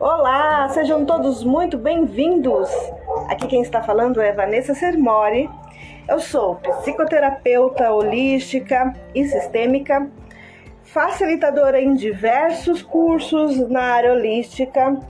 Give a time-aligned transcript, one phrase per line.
[0.00, 2.70] Olá, sejam todos muito bem-vindos.
[3.28, 5.50] Aqui quem está falando é Vanessa Sermori.
[6.08, 10.08] Eu sou psicoterapeuta holística e sistêmica,
[10.84, 15.00] facilitadora em diversos cursos na área holística.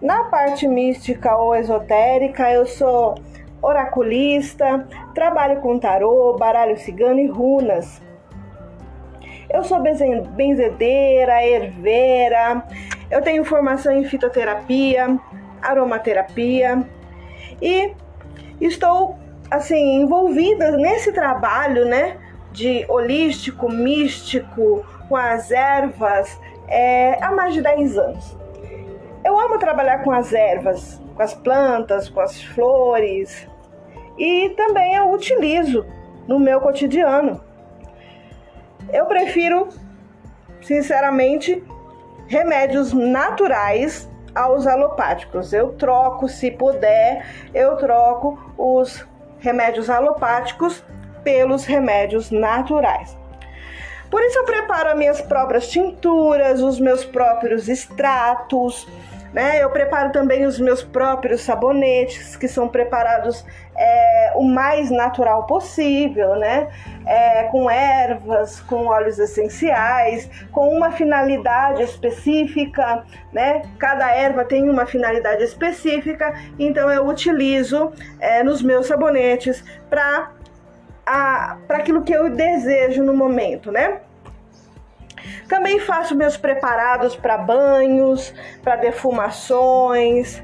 [0.00, 3.14] Na parte mística ou esotérica, eu sou
[3.60, 8.00] oraculista, trabalho com tarô, baralho cigano e runas.
[9.50, 12.62] Eu sou benzedeira, herveira,
[13.10, 15.18] eu tenho formação em fitoterapia,
[15.62, 16.82] aromaterapia
[17.60, 17.92] e
[18.60, 19.18] estou
[19.50, 22.18] assim envolvida nesse trabalho, né,
[22.52, 28.36] de holístico, místico, com as ervas é, há mais de 10 anos.
[29.24, 33.48] Eu amo trabalhar com as ervas, com as plantas, com as flores
[34.18, 35.86] e também eu utilizo
[36.26, 37.47] no meu cotidiano.
[38.92, 39.68] Eu prefiro,
[40.62, 41.62] sinceramente,
[42.26, 45.52] remédios naturais aos alopáticos.
[45.52, 49.06] Eu troco, se puder, eu troco os
[49.38, 50.84] remédios alopáticos
[51.22, 53.16] pelos remédios naturais.
[54.10, 58.88] Por isso eu preparo as minhas próprias tinturas, os meus próprios extratos,
[59.32, 59.62] né?
[59.62, 63.44] Eu preparo também os meus próprios sabonetes, que são preparados
[63.76, 66.68] é, o mais natural possível, né?
[67.06, 73.62] É, com ervas, com óleos essenciais, com uma finalidade específica, né?
[73.78, 80.30] Cada erva tem uma finalidade específica, então eu utilizo é, nos meus sabonetes para
[81.68, 84.00] aquilo que eu desejo no momento, né?
[85.48, 90.42] Também faço meus preparados para banhos, para defumações,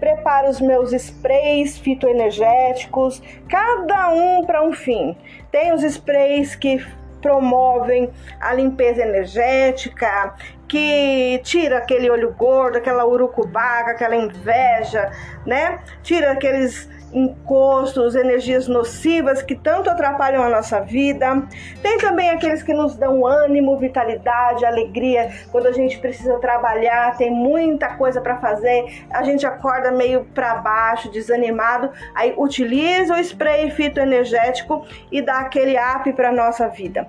[0.00, 5.16] preparo os meus sprays fitoenergéticos, cada um para um fim.
[5.52, 6.84] Tem os sprays que
[7.20, 10.34] promovem a limpeza energética,
[10.66, 15.10] que tira aquele olho gordo, aquela urucubaca, aquela inveja,
[15.44, 15.80] né?
[16.02, 21.42] Tira aqueles encostos, energias nocivas que tanto atrapalham a nossa vida.
[21.82, 27.30] Tem também aqueles que nos dão ânimo, vitalidade, alegria quando a gente precisa trabalhar, tem
[27.30, 33.70] muita coisa para fazer, a gente acorda meio para baixo, desanimado, aí utiliza o spray
[33.70, 37.08] fitoenergético e dá aquele up para nossa vida.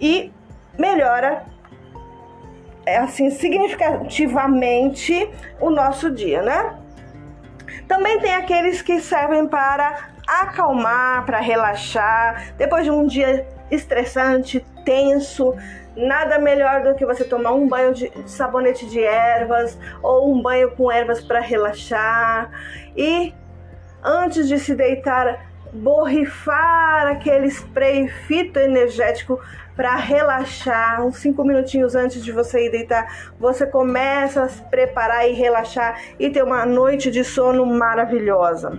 [0.00, 0.32] E
[0.78, 1.44] melhora
[2.86, 5.28] é assim significativamente
[5.60, 6.79] o nosso dia, né?
[7.86, 12.54] Também tem aqueles que servem para acalmar, para relaxar.
[12.56, 15.54] Depois de um dia estressante, tenso,
[15.96, 20.70] nada melhor do que você tomar um banho de sabonete de ervas ou um banho
[20.72, 22.50] com ervas para relaxar.
[22.96, 23.34] E
[24.02, 29.40] antes de se deitar, borrifar aquele spray fitoenergético
[29.76, 35.28] para relaxar, uns 5 minutinhos antes de você ir deitar, você começa a se preparar
[35.28, 38.78] e relaxar e ter uma noite de sono maravilhosa.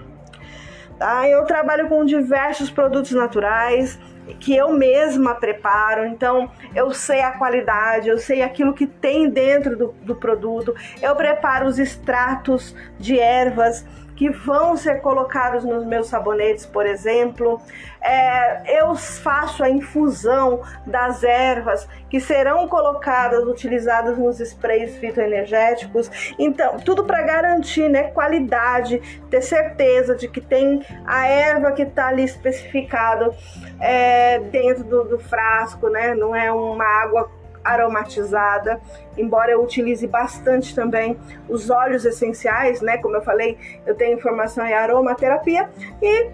[1.00, 1.28] Tá?
[1.28, 3.98] Eu trabalho com diversos produtos naturais
[4.40, 9.76] que eu mesma preparo, então eu sei a qualidade, eu sei aquilo que tem dentro
[9.76, 13.86] do, do produto, eu preparo os extratos de ervas
[14.22, 17.60] que vão ser colocados nos meus sabonetes, por exemplo.
[18.00, 26.36] É, eu faço a infusão das ervas que serão colocadas, utilizadas nos sprays fitoenergéticos.
[26.38, 29.02] Então, tudo para garantir né, qualidade,
[29.32, 33.34] ter certeza de que tem a erva que está ali especificado
[33.80, 36.14] é, dentro do, do frasco, né?
[36.14, 38.80] Não é uma água aromatizada,
[39.18, 41.18] embora eu utilize bastante também
[41.48, 42.98] os óleos essenciais, né?
[42.98, 45.70] Como eu falei, eu tenho formação em aromaterapia
[46.02, 46.30] e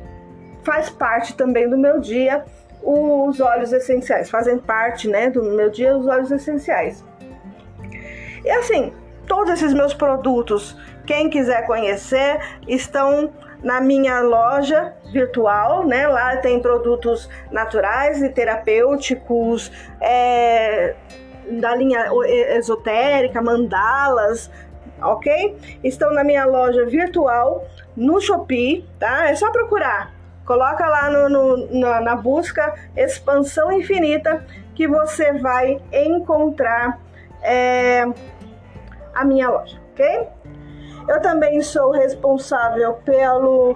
[0.64, 2.44] faz parte também do meu dia
[2.82, 7.04] os óleos essenciais, fazem parte, né, do meu dia os óleos essenciais.
[8.46, 8.94] E assim,
[9.26, 16.08] todos esses meus produtos, quem quiser conhecer, estão na minha loja virtual, né?
[16.08, 20.96] Lá tem produtos naturais e terapêuticos, é,
[21.50, 22.10] da linha
[22.56, 24.52] esotérica, mandalas,
[25.02, 25.58] ok?
[25.84, 27.66] Estão na minha loja virtual
[27.96, 29.30] no Shopee, tá?
[29.30, 30.14] É só procurar.
[30.46, 37.00] Coloca lá no, no na, na busca Expansão Infinita que você vai encontrar
[37.42, 38.06] é,
[39.14, 40.28] a minha loja, ok?
[41.08, 43.76] Eu também sou responsável pelo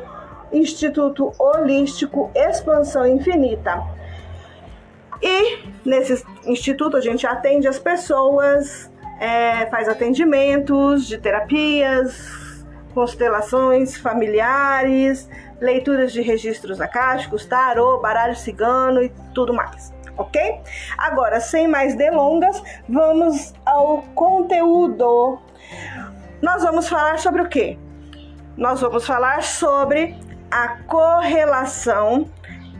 [0.51, 3.81] Instituto Holístico Expansão Infinita.
[5.21, 15.29] E nesse instituto a gente atende as pessoas, é, faz atendimentos de terapias, constelações familiares,
[15.59, 20.61] leituras de registros acásticos, tarô, baralho cigano e tudo mais ok?
[20.97, 25.39] Agora, sem mais delongas, vamos ao conteúdo.
[26.41, 27.77] nós vamos falar sobre o quê?
[28.57, 30.17] Nós vamos falar sobre
[30.49, 32.29] a correlação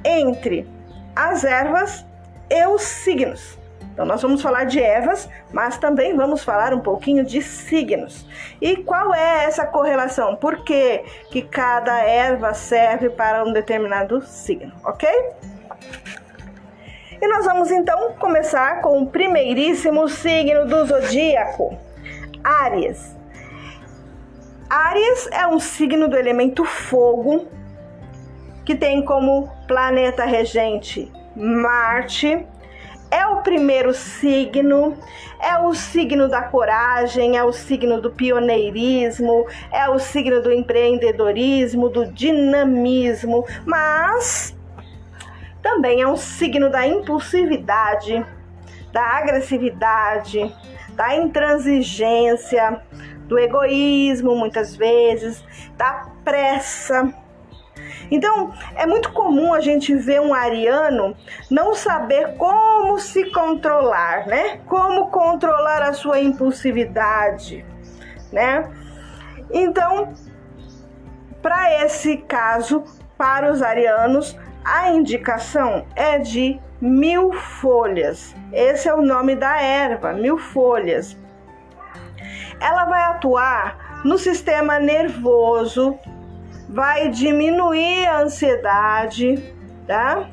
[0.04, 0.68] entre
[1.16, 2.06] as ervas
[2.52, 3.58] e os signos.
[3.94, 8.26] Então, nós vamos falar de ervas, mas também vamos falar um pouquinho de signos.
[8.62, 10.36] E qual é essa correlação?
[10.36, 15.10] Por que, que cada erva serve para um determinado signo, ok?
[17.22, 21.78] E nós vamos então começar com o primeiríssimo signo do zodíaco,
[22.44, 23.16] Áries.
[24.70, 27.48] Áries é um signo do elemento fogo
[28.66, 32.46] que tem como planeta regente Marte.
[33.10, 34.98] É o primeiro signo,
[35.38, 41.90] é o signo da coragem, é o signo do pioneirismo, é o signo do empreendedorismo,
[41.90, 44.56] do dinamismo, mas
[45.62, 48.26] também é um signo da impulsividade,
[48.94, 50.56] da agressividade,
[50.96, 52.82] da intransigência,
[53.28, 55.44] do egoísmo, muitas vezes,
[55.78, 57.14] da pressa.
[58.12, 61.16] Então, é muito comum a gente ver um ariano
[61.50, 64.60] não saber como se controlar, né?
[64.68, 67.66] Como controlar a sua impulsividade,
[68.32, 68.70] né?
[69.50, 70.14] Então,
[71.42, 72.84] para esse caso,
[73.18, 78.36] para os arianos, a indicação é de mil folhas.
[78.52, 81.18] Esse é o nome da erva, mil folhas.
[82.60, 85.98] Ela vai atuar no sistema nervoso,
[86.72, 89.54] vai diminuir a ansiedade,
[89.86, 90.28] tá?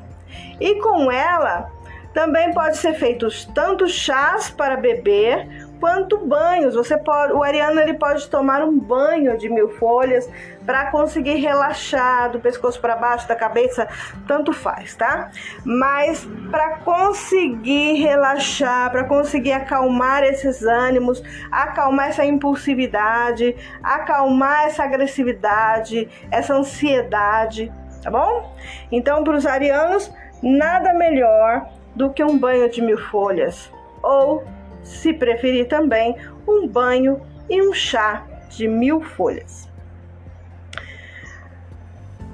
[0.59, 1.69] E com ela
[2.13, 6.75] também pode ser feitos tanto chás para beber quanto banhos.
[6.75, 10.29] Você pode, o ariano ele pode tomar um banho de mil folhas
[10.69, 13.87] para conseguir relaxar do pescoço para baixo da cabeça,
[14.27, 15.31] tanto faz, tá?
[15.65, 26.07] Mas para conseguir relaxar, para conseguir acalmar esses ânimos, acalmar essa impulsividade, acalmar essa agressividade,
[26.29, 27.73] essa ansiedade,
[28.03, 28.55] tá bom?
[28.91, 30.13] Então, para os arianos,
[30.43, 33.73] nada melhor do que um banho de mil folhas
[34.03, 34.43] ou
[34.83, 36.15] se preferir também,
[36.47, 37.19] um banho
[37.49, 39.68] e um chá de mil folhas.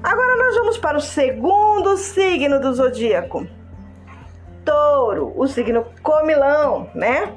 [0.06, 3.48] Agora nós vamos para o segundo signo do zodíaco.
[4.64, 7.34] Touro, o signo comilão, né?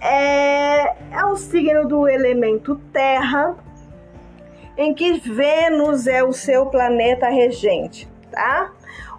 [0.00, 3.54] É, é o signo do elemento terra,
[4.74, 8.72] em que Vênus é o seu planeta regente, tá?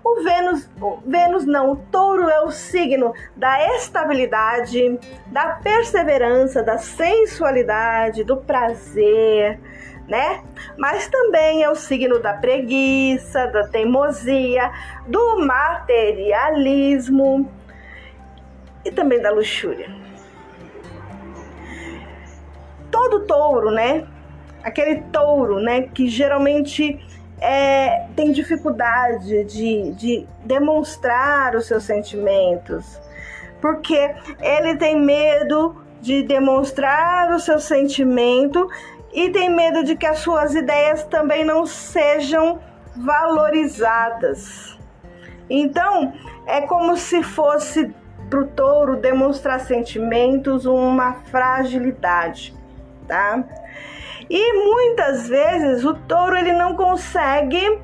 [0.04, 6.80] O Vênus, o Vênus não, o touro é o signo da estabilidade, da perseverança, da
[6.80, 9.60] sensualidade, do prazer,
[10.08, 10.42] né?
[10.78, 14.72] Mas também é o signo da preguiça, da teimosia,
[15.06, 17.52] do materialismo
[18.86, 19.94] e também da luxúria.
[22.90, 24.08] Todo touro, né?
[24.64, 27.00] Aquele touro, né, que geralmente
[27.40, 33.00] é, tem dificuldade de, de demonstrar os seus sentimentos,
[33.62, 34.12] porque
[34.42, 38.68] ele tem medo de demonstrar o seu sentimento
[39.18, 42.60] e tem medo de que as suas ideias também não sejam
[42.96, 44.78] valorizadas.
[45.50, 46.14] Então,
[46.46, 47.92] é como se fosse
[48.30, 52.54] para o touro demonstrar sentimentos uma fragilidade,
[53.08, 53.44] tá?
[54.30, 57.82] E muitas vezes o touro ele não consegue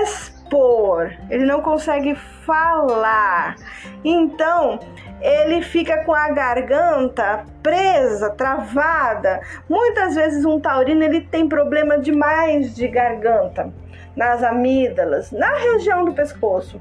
[0.00, 3.56] expor, ele não consegue falar.
[4.02, 4.80] Então,
[5.20, 9.40] ele fica com a garganta presa, travada.
[9.68, 13.72] Muitas vezes um taurino ele tem problema demais de garganta
[14.14, 16.80] nas amígdalas, na região do pescoço.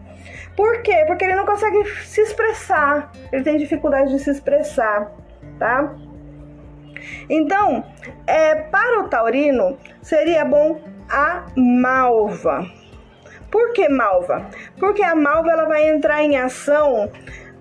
[0.56, 1.04] Por quê?
[1.06, 3.12] Porque ele não consegue se expressar.
[3.32, 5.12] Ele tem dificuldade de se expressar,
[5.60, 5.94] tá?
[7.30, 7.84] Então,
[8.26, 12.66] é, para o taurino, seria bom a malva.
[13.52, 14.50] Por que malva?
[14.80, 17.12] Porque a malva ela vai entrar em ação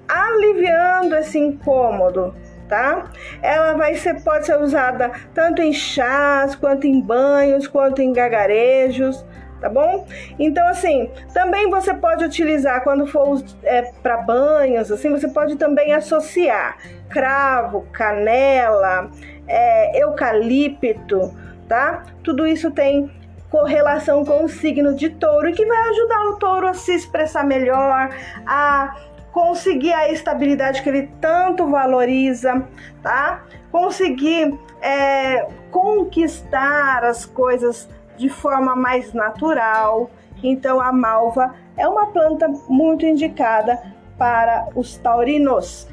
[0.09, 2.35] aliviando esse incômodo,
[2.69, 3.11] tá?
[3.43, 9.25] Ela vai ser, pode ser usada tanto em chás, quanto em banhos, quanto em gagarejos,
[9.61, 10.07] tá bom?
[10.39, 15.93] Então, assim, também você pode utilizar quando for é, para banhos, assim, você pode também
[15.93, 16.77] associar
[17.09, 19.11] cravo, canela,
[19.47, 21.35] é, eucalipto,
[21.69, 22.03] tá?
[22.23, 23.11] Tudo isso tem
[23.51, 27.45] correlação com o signo de touro e que vai ajudar o touro a se expressar
[27.45, 28.11] melhor,
[28.45, 28.97] a
[29.35, 32.69] conseguir a estabilidade que ele tanto valoriza,
[33.03, 33.43] tá?
[33.73, 40.09] Conseguir é, conquistar as coisas de forma mais natural.
[40.41, 43.83] Então a malva é uma planta muito indicada
[44.17, 45.89] para os taurinos.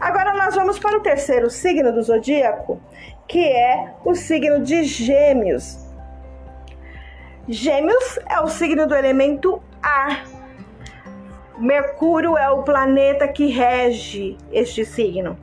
[0.00, 2.80] Agora nós vamos para o terceiro signo do zodíaco,
[3.28, 5.78] que é o signo de Gêmeos.
[7.48, 10.33] Gêmeos é o signo do elemento ar.
[11.64, 15.38] Mercúrio é o planeta que rege este signo.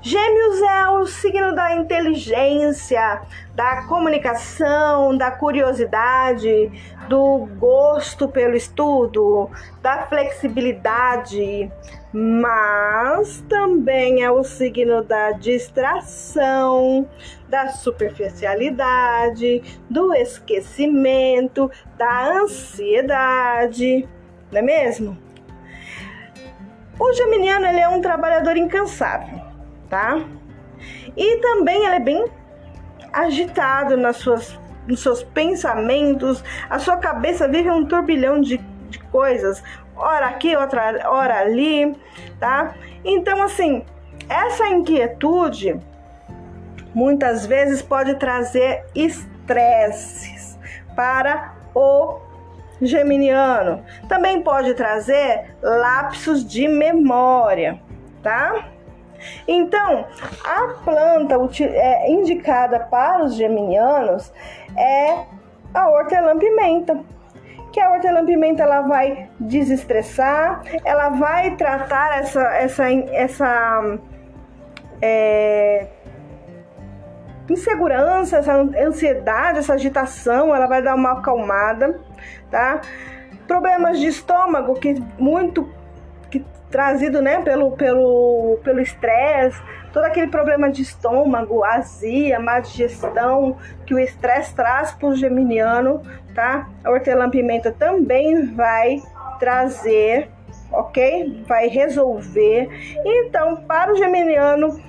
[0.00, 3.20] Gêmeos é o signo da inteligência,
[3.52, 6.70] da comunicação, da curiosidade,
[7.08, 9.50] do gosto pelo estudo,
[9.82, 11.68] da flexibilidade,
[12.12, 17.08] mas também é o signo da distração,
[17.48, 24.08] da superficialidade, do esquecimento, da ansiedade,
[24.52, 25.23] não é mesmo?
[26.98, 29.54] O geminiano ele é um trabalhador incansável
[29.94, 30.20] tá?
[31.16, 32.24] E também ele é bem
[33.12, 34.58] agitado nas suas,
[34.88, 38.58] nos seus pensamentos, a sua cabeça vive um turbilhão de,
[38.88, 39.62] de coisas,
[39.94, 41.96] hora aqui, outra hora ali,
[42.40, 42.74] tá?
[43.04, 43.84] Então, assim,
[44.28, 45.78] essa inquietude
[46.92, 50.58] muitas vezes pode trazer estresses
[50.96, 52.18] para o
[52.86, 53.84] geminiano.
[54.08, 57.80] Também pode trazer lapsos de memória,
[58.22, 58.68] tá?
[59.48, 60.06] Então,
[60.44, 64.32] a planta é, indicada para os geminianos
[64.76, 65.24] é
[65.72, 67.00] a hortelã-pimenta
[67.74, 73.98] que a hortelã-pimenta ela vai desestressar, ela vai tratar essa essa essa
[75.02, 75.88] é,
[77.50, 82.00] insegurança, essa ansiedade, essa agitação, ela vai dar uma acalmada,
[82.50, 82.80] tá?
[83.46, 85.68] Problemas de estômago que muito
[86.74, 89.62] trazido né, pelo pelo pelo estresse,
[89.92, 96.02] todo aquele problema de estômago, azia, má digestão que o estresse traz para o geminiano,
[96.34, 96.68] tá?
[96.82, 99.00] A hortelã-pimenta também vai
[99.38, 100.28] trazer,
[100.72, 101.44] ok?
[101.46, 102.68] Vai resolver.
[103.04, 104.80] Então, para o geminiano,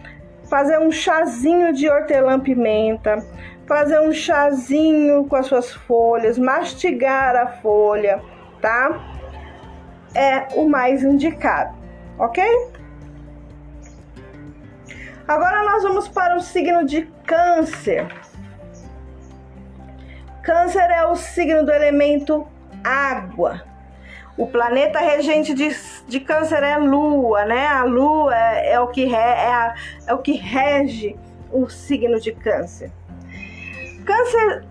[0.49, 3.23] fazer um chazinho de hortelã-pimenta,
[3.67, 8.22] fazer um chazinho com as suas folhas, mastigar a folha,
[8.62, 9.15] tá?
[10.15, 11.75] é o mais indicado,
[12.17, 12.43] ok?
[15.27, 18.07] Agora nós vamos para o signo de Câncer.
[20.41, 22.48] Câncer é o signo do elemento
[22.84, 23.63] água.
[24.38, 25.75] O planeta regente de,
[26.07, 27.67] de Câncer é Lua, né?
[27.67, 29.75] A Lua é, é o que re, é, a,
[30.07, 31.17] é o que rege
[31.51, 32.91] o signo de Câncer.
[34.05, 34.63] Câncer,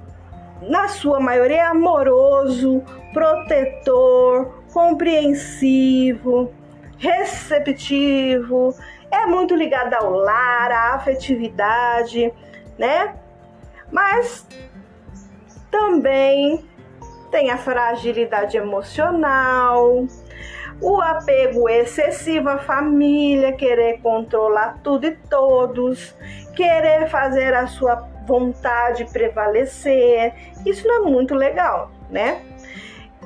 [0.62, 6.52] na sua maioria, é amoroso, protetor, compreensivo,
[6.98, 8.74] receptivo,
[9.10, 12.32] é muito ligado ao lar, à afetividade,
[12.78, 13.14] né?
[13.90, 14.46] Mas
[15.70, 16.64] também
[17.30, 20.06] tem a fragilidade emocional,
[20.80, 26.14] o apego excessivo à família, querer controlar tudo e todos,
[26.54, 30.34] querer fazer a sua vontade prevalecer.
[30.64, 32.40] Isso não é muito legal, né?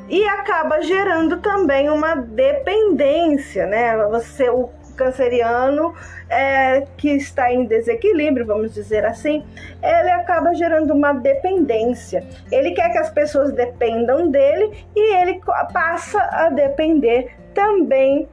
[0.09, 3.97] e acaba gerando também uma dependência, né?
[4.09, 5.95] Você, o canceriano
[6.29, 9.45] é, que está em desequilíbrio, vamos dizer assim,
[9.83, 12.27] ele acaba gerando uma dependência.
[12.51, 15.41] Ele quer que as pessoas dependam dele e ele
[15.73, 18.29] passa a depender também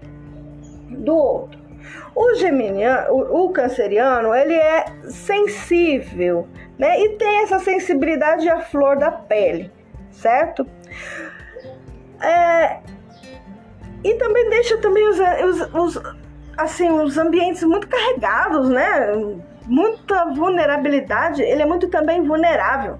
[0.90, 1.65] do outro.
[2.16, 6.48] O geminiano, o, o canceriano, ele é sensível,
[6.80, 7.00] né?
[7.02, 9.70] E tem essa sensibilidade à flor da pele,
[10.12, 10.66] certo?
[12.22, 12.80] É,
[14.06, 16.16] e também deixa também os, os, os,
[16.58, 19.12] assim, os ambientes muito carregados, né?
[19.66, 21.42] Muita vulnerabilidade.
[21.42, 23.00] Ele é muito também vulnerável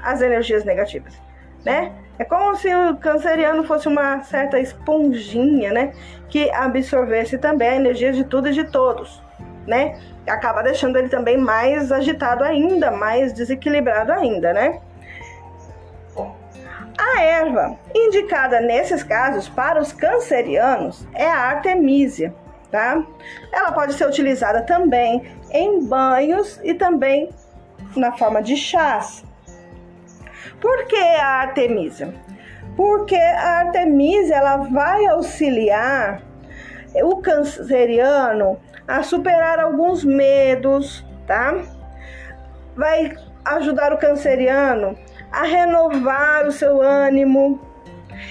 [0.00, 1.20] às energias negativas,
[1.64, 1.92] né?
[2.18, 5.92] É como se o canceriano fosse uma certa esponjinha, né?
[6.28, 9.22] Que absorvesse também a energia de tudo e de todos,
[9.66, 9.98] né?
[10.26, 14.80] Acaba deixando ele também mais agitado ainda, mais desequilibrado ainda, né?
[16.98, 22.34] A erva indicada nesses casos para os cancerianos é a artemisia,
[22.72, 23.04] tá?
[23.52, 25.22] Ela pode ser utilizada também
[25.52, 27.30] em banhos e também
[27.94, 29.24] na forma de chás.
[30.60, 32.14] Por que a artemisia?
[32.76, 36.22] Porque a artemisia ela vai auxiliar
[37.02, 41.54] o canceriano a superar alguns medos, tá?
[42.74, 44.96] Vai ajudar o canceriano
[45.30, 47.60] a renovar o seu ânimo.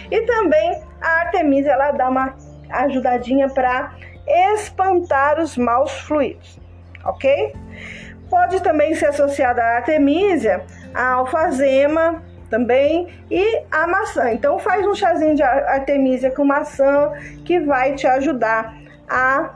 [0.09, 2.35] E também a Artemisia ela dá uma
[2.69, 3.93] ajudadinha para
[4.27, 6.59] espantar os maus fluidos,
[7.05, 7.53] ok?
[8.29, 10.65] Pode também ser associada a Artemisia,
[10.97, 14.31] a alfazema também e a maçã.
[14.31, 17.11] Então faz um chazinho de Artemisia com maçã
[17.45, 18.75] que vai te ajudar
[19.07, 19.53] a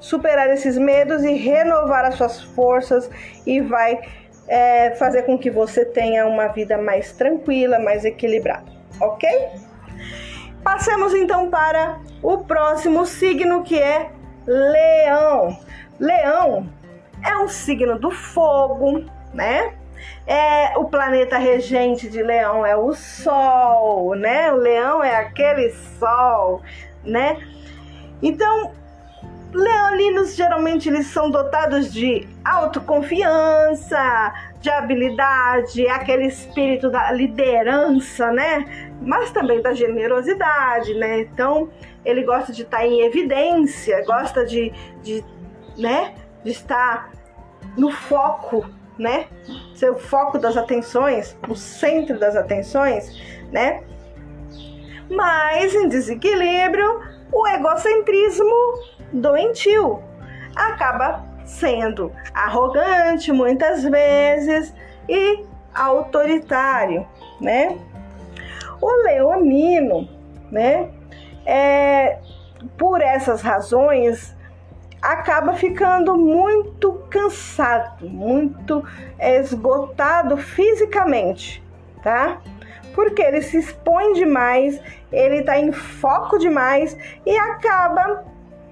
[0.00, 3.10] superar esses medos e renovar as suas forças
[3.44, 4.00] e vai
[4.48, 9.28] é, fazer com que você tenha uma vida mais tranquila, mais equilibrada, ok?
[10.64, 14.10] Passemos então para o próximo signo que é
[14.46, 15.58] Leão.
[16.00, 16.66] Leão
[17.22, 19.77] é um signo do fogo, né?
[20.26, 24.52] É, o planeta regente de Leão é o Sol, né?
[24.52, 26.62] O Leão é aquele Sol,
[27.04, 27.38] né?
[28.22, 28.72] Então,
[29.52, 38.90] leoninos geralmente eles são dotados de autoconfiança, de habilidade, aquele espírito da liderança, né?
[39.00, 41.20] Mas também da generosidade, né?
[41.20, 41.70] Então,
[42.04, 45.24] ele gosta de estar em evidência, gosta de, de,
[45.76, 46.14] né?
[46.44, 47.10] de estar
[47.76, 49.26] no foco, né?
[49.74, 53.10] Ser o foco das atenções, o centro das atenções,
[53.52, 53.82] né?
[55.10, 57.00] Mas em desequilíbrio,
[57.32, 58.54] o egocentrismo
[59.12, 60.02] doentio
[60.54, 64.74] acaba sendo arrogante muitas vezes
[65.08, 67.06] e autoritário,
[67.40, 67.78] né?
[68.80, 70.08] O leonino,
[70.50, 70.90] né?
[71.46, 72.18] É,
[72.76, 74.36] por essas razões
[75.12, 78.84] acaba ficando muito cansado, muito
[79.18, 81.62] esgotado fisicamente,
[82.02, 82.40] tá?
[82.94, 88.24] Porque ele se expõe demais, ele tá em foco demais e acaba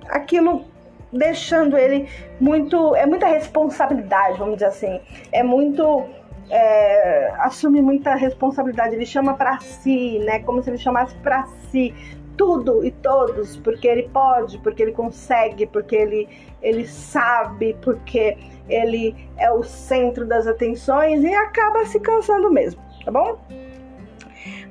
[0.08, 0.66] aquilo
[1.10, 2.06] deixando ele
[2.38, 2.94] muito.
[2.94, 5.00] É muita responsabilidade, vamos dizer assim.
[5.32, 6.04] É muito.
[6.48, 10.40] É, assume muita responsabilidade, ele chama para si, né?
[10.40, 11.92] Como se ele chamasse para si
[12.36, 16.28] tudo e todos, porque ele pode, porque ele consegue, porque ele,
[16.62, 18.36] ele sabe, porque
[18.68, 23.38] ele é o centro das atenções e acaba se cansando mesmo, tá bom?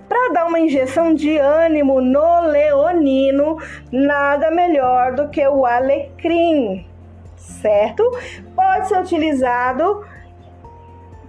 [0.07, 3.57] Para dar uma injeção de ânimo no leonino,
[3.91, 6.85] nada melhor do que o alecrim,
[7.35, 8.03] certo?
[8.55, 10.05] Pode ser utilizado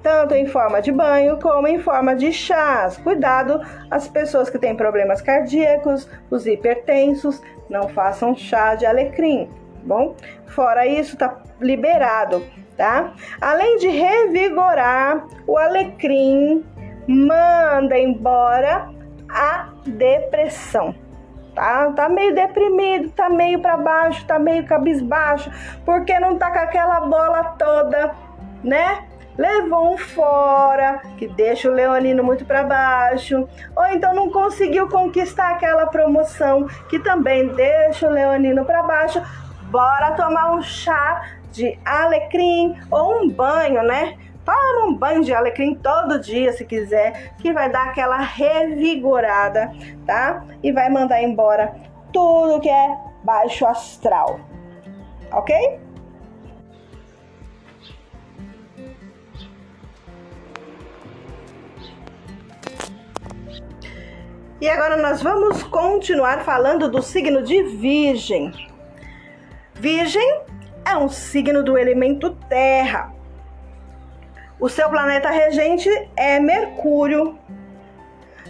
[0.06, 2.96] tanto em forma de banho como em forma de chás.
[2.96, 9.50] Cuidado, as pessoas que têm problemas cardíacos, os hipertensos, não façam chá de alecrim,
[9.82, 10.14] bom?
[10.46, 13.14] Fora isso, tá liberado, tá?
[13.40, 16.64] Além de revigorar, o alecrim
[17.08, 18.88] manda embora
[19.28, 20.94] a depressão.
[21.52, 25.50] Tá, tá meio deprimido, tá meio para baixo, tá meio cabisbaixo,
[25.84, 28.14] porque não tá com aquela bola toda,
[28.62, 29.05] né?
[29.36, 35.50] Levou um fora, que deixa o leonino muito para baixo, ou então não conseguiu conquistar
[35.50, 39.22] aquela promoção, que também deixa o leonino para baixo.
[39.70, 44.16] Bora tomar um chá de alecrim ou um banho, né?
[44.44, 49.72] Toma um banho de alecrim todo dia, se quiser, que vai dar aquela revigorada,
[50.06, 50.44] tá?
[50.62, 51.74] E vai mandar embora
[52.12, 54.38] tudo que é baixo astral,
[55.32, 55.80] ok?
[64.58, 68.50] E agora nós vamos continuar falando do signo de Virgem.
[69.74, 70.40] Virgem
[70.82, 73.12] é um signo do elemento Terra.
[74.58, 77.38] O seu planeta regente é Mercúrio.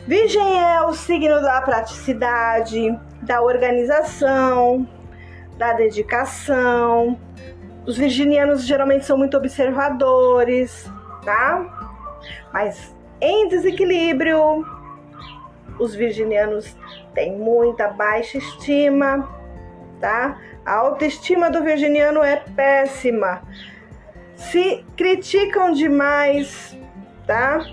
[0.06, 4.88] Virgem é o signo da praticidade, da organização,
[5.58, 7.18] da dedicação.
[7.84, 10.88] Os virginianos geralmente são muito observadores,
[11.24, 11.66] tá?
[12.52, 14.64] Mas em desequilíbrio,
[15.78, 16.76] os virginianos
[17.14, 19.28] têm muita baixa estima,
[20.00, 20.40] tá?
[20.64, 23.42] A autoestima do virginiano é péssima.
[24.34, 26.76] Se criticam demais,
[27.26, 27.64] tá?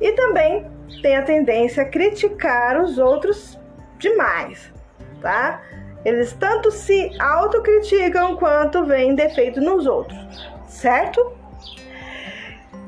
[0.00, 0.70] E também
[1.02, 3.58] tem a tendência a criticar os outros
[3.98, 4.72] demais,
[5.20, 5.62] tá?
[6.04, 11.32] Eles tanto se autocriticam quanto veem defeito nos outros, certo?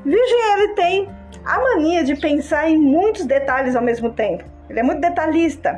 [0.03, 1.09] Virgem ele tem
[1.45, 4.43] a mania de pensar em muitos detalhes ao mesmo tempo.
[4.69, 5.77] Ele é muito detalhista,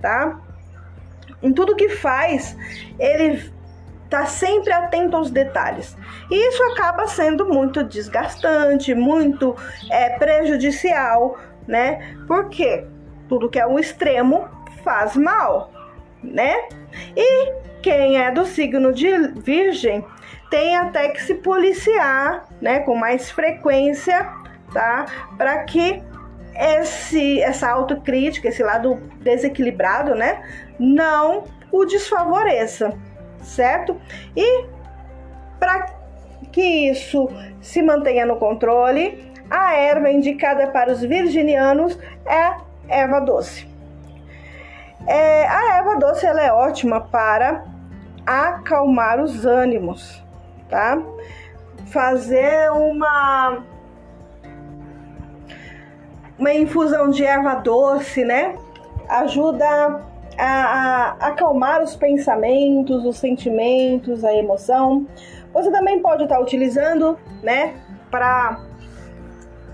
[0.00, 0.40] tá?
[1.42, 2.56] Em tudo que faz,
[2.98, 3.52] ele
[4.10, 5.96] tá sempre atento aos detalhes.
[6.30, 9.56] E isso acaba sendo muito desgastante, muito
[9.90, 12.16] é, prejudicial, né?
[12.26, 12.84] Porque
[13.28, 14.48] tudo que é um extremo
[14.82, 15.72] faz mal,
[16.22, 16.68] né?
[17.16, 20.04] E quem é do signo de Virgem
[20.50, 24.32] tem até que se policiar, né, com mais frequência
[24.72, 25.06] tá?
[25.36, 26.02] Para que
[26.54, 30.42] esse, essa autocrítica, esse lado desequilibrado, né,
[30.78, 32.94] não o desfavoreça,
[33.42, 34.00] certo?
[34.34, 34.64] E
[35.58, 35.86] para
[36.52, 37.28] que isso
[37.60, 42.56] se mantenha no controle, a erva indicada para os virginianos é
[42.88, 43.68] erva doce.
[45.06, 47.64] É, a erva doce ela é ótima para
[48.24, 50.22] acalmar os ânimos,
[50.68, 51.00] tá?
[51.86, 53.62] Fazer uma
[56.38, 58.54] uma infusão de erva doce, né?
[59.08, 59.66] Ajuda
[60.38, 65.06] a, a, acalmar os pensamentos, os sentimentos, a emoção.
[65.52, 67.74] Você também pode estar utilizando, né,
[68.10, 68.60] para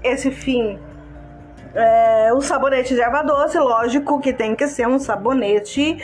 [0.02, 0.78] esse fim,
[1.74, 5.98] é, o sabonete de erva doce, lógico que tem que ser um sabonete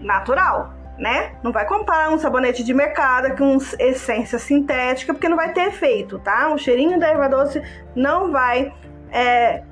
[0.00, 1.32] natural, né?
[1.42, 6.18] Não vai comparar um sabonete de mercado com essência sintética, porque não vai ter efeito,
[6.18, 6.52] tá?
[6.52, 7.62] O cheirinho da erva doce
[7.94, 8.72] não vai
[9.10, 9.62] é,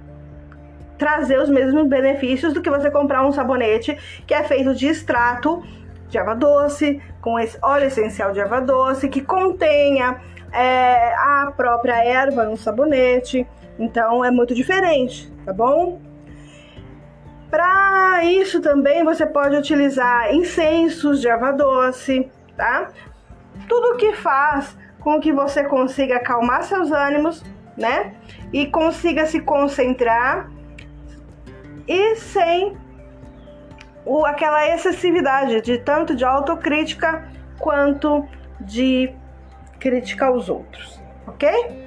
[0.98, 5.62] trazer os mesmos benefícios do que você comprar um sabonete que é feito de extrato
[6.09, 10.20] de erva doce, com esse óleo essencial de erva doce, que contenha
[10.52, 13.46] é, a própria erva no sabonete.
[13.78, 16.00] Então é muito diferente, tá bom?
[17.50, 22.88] Para isso também você pode utilizar incensos de erva doce, tá?
[23.68, 27.44] Tudo que faz com que você consiga acalmar seus ânimos,
[27.76, 28.14] né?
[28.52, 30.50] E consiga se concentrar
[31.87, 32.77] e sem
[34.05, 38.27] o, aquela excessividade de tanto de autocrítica quanto
[38.61, 39.12] de
[39.79, 41.87] crítica aos outros, ok?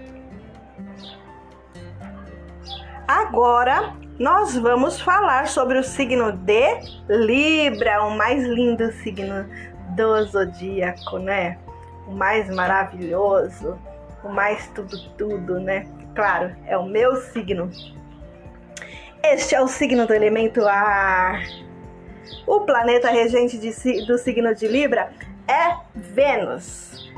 [3.08, 9.46] Agora nós vamos falar sobre o signo de Libra, o mais lindo signo
[9.96, 11.58] do zodíaco, né?
[12.06, 13.80] O mais maravilhoso,
[14.24, 15.88] o mais tudo tudo, né?
[16.14, 17.72] Claro, é o meu signo.
[19.24, 21.44] Este é o signo do elemento ar.
[22.48, 25.12] O planeta regente de, do signo de Libra
[25.48, 27.12] é Vênus.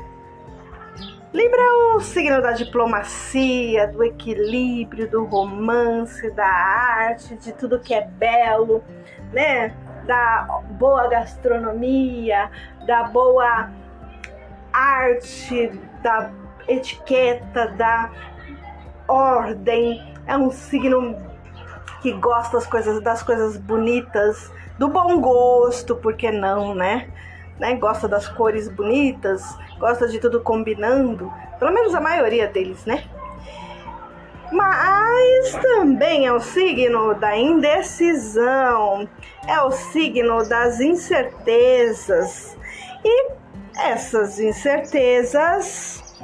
[1.32, 7.94] Libra é o signo da diplomacia, do equilíbrio, do romance, da arte, de tudo que
[7.94, 8.82] é belo,
[9.32, 9.74] né?
[10.04, 12.50] Da boa gastronomia,
[12.84, 13.70] da boa
[14.72, 15.70] arte,
[16.02, 16.30] da
[16.68, 18.10] etiqueta, da
[19.08, 20.12] ordem.
[20.26, 21.31] É um signo
[22.02, 27.08] que gosta das coisas, das coisas bonitas, do bom gosto, por que não, né?
[27.58, 27.76] né?
[27.76, 33.04] Gosta das cores bonitas, gosta de tudo combinando, pelo menos a maioria deles, né?
[34.50, 39.08] Mas também é o signo da indecisão,
[39.46, 42.58] é o signo das incertezas.
[43.04, 43.30] E
[43.78, 46.16] essas incertezas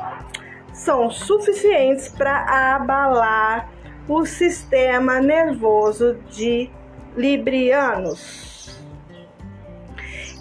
[0.74, 3.70] são suficientes para abalar
[4.08, 6.70] o sistema nervoso de
[7.16, 8.80] librianos.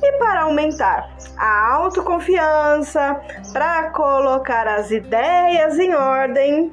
[0.02, 3.20] E para aumentar a autoconfiança,
[3.52, 6.72] para colocar as ideias em ordem,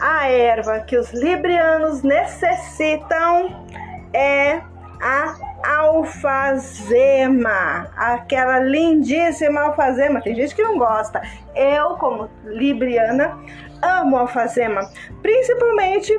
[0.00, 3.66] a erva que os librianos necessitam
[4.12, 4.62] é
[5.00, 7.50] a alfazema,
[7.96, 10.20] aquela lindíssima alfazema.
[10.20, 11.20] Tem gente que não gosta.
[11.54, 13.36] Eu, como libriana,
[13.82, 14.90] amo alfazema,
[15.22, 16.18] principalmente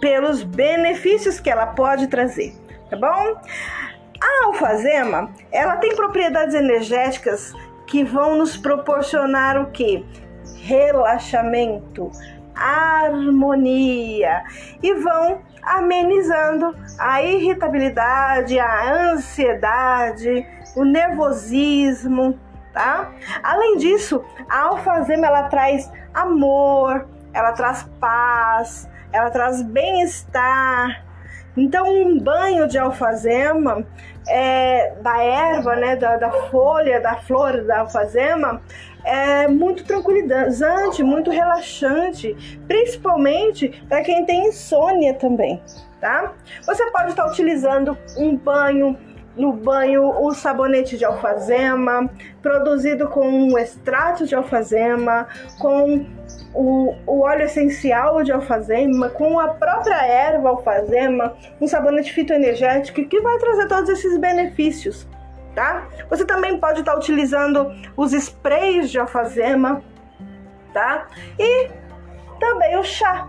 [0.00, 2.54] pelos benefícios que ela pode trazer,
[2.90, 3.40] tá bom?
[4.20, 7.52] A alfazema, ela tem propriedades energéticas
[7.86, 10.04] que vão nos proporcionar o que?
[10.62, 12.10] Relaxamento,
[12.54, 14.44] harmonia
[14.82, 22.38] e vão amenizando a irritabilidade, a ansiedade, o nervosismo,
[22.74, 23.12] tá?
[23.42, 31.04] Além disso, a alfazema ela traz amor, ela traz paz, ela traz bem-estar.
[31.56, 33.86] Então, um banho de alfazema,
[34.28, 38.60] é, da erva, né, da, da folha, da flor da alfazema,
[39.04, 42.34] é muito tranquilizante, muito relaxante,
[42.66, 45.62] principalmente para quem tem insônia também,
[46.00, 46.32] tá?
[46.66, 48.98] Você pode estar utilizando um banho
[49.36, 52.08] no banho o sabonete de alfazema,
[52.40, 55.26] produzido com um extrato de alfazema,
[55.58, 56.06] com
[56.54, 63.20] o, o, óleo essencial de alfazema, com a própria erva alfazema, um sabonete fitoenergético que
[63.20, 65.08] vai trazer todos esses benefícios,
[65.54, 65.88] tá?
[66.08, 69.82] Você também pode estar utilizando os sprays de alfazema,
[70.72, 71.08] tá?
[71.38, 71.70] E
[72.38, 73.28] também o chá,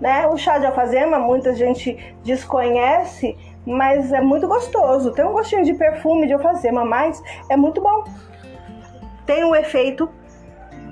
[0.00, 0.26] né?
[0.28, 5.12] O chá de alfazema, muita gente desconhece, mas é muito gostoso.
[5.12, 8.04] Tem um gostinho de perfume de alfazema, mas é muito bom.
[9.26, 10.08] Tem um efeito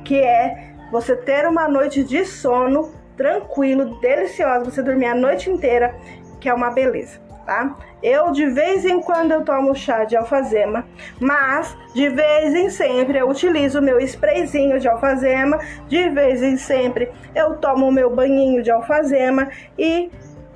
[0.04, 5.94] que é você ter uma noite de sono tranquilo, deliciosa, você dormir a noite inteira,
[6.40, 7.76] que é uma beleza, tá?
[8.02, 10.84] Eu de vez em quando eu tomo chá de alfazema,
[11.20, 17.10] mas de vez em sempre eu utilizo meu sprayzinho de alfazema, de vez em sempre
[17.34, 20.10] eu tomo meu banhinho de alfazema e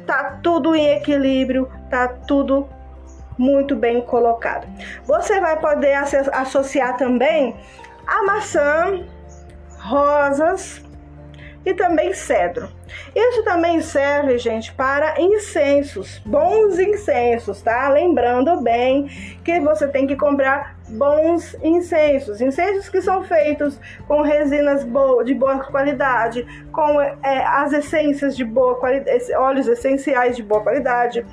[0.06, 2.68] tá tudo em equilíbrio, tá tudo
[3.38, 4.66] muito bem colocado.
[5.04, 5.94] Você vai poder
[6.32, 7.54] associar também
[8.06, 9.04] a maçã,
[9.78, 10.82] rosas
[11.64, 12.68] e também cedro.
[13.14, 17.88] Isso também serve, gente, para incensos, bons incensos, tá?
[17.88, 19.06] Lembrando bem
[19.44, 24.86] que você tem que comprar bons incensos, incensos que são feitos com resinas
[25.24, 31.26] de boa qualidade, com é, as essências de boa qualidade, óleos essenciais de boa qualidade,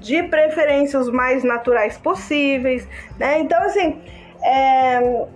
[0.00, 2.86] de preferência os mais naturais possíveis,
[3.18, 3.40] né?
[3.40, 4.02] Então, assim,
[4.42, 5.26] é,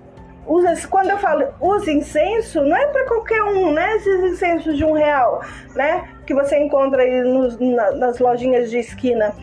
[0.46, 3.96] usa, quando eu falo usa incenso, não é para qualquer um, né?
[3.96, 5.42] Esses incensos de um real,
[5.74, 6.08] né?
[6.26, 9.34] Que você encontra aí nos, na, nas lojinhas de esquina.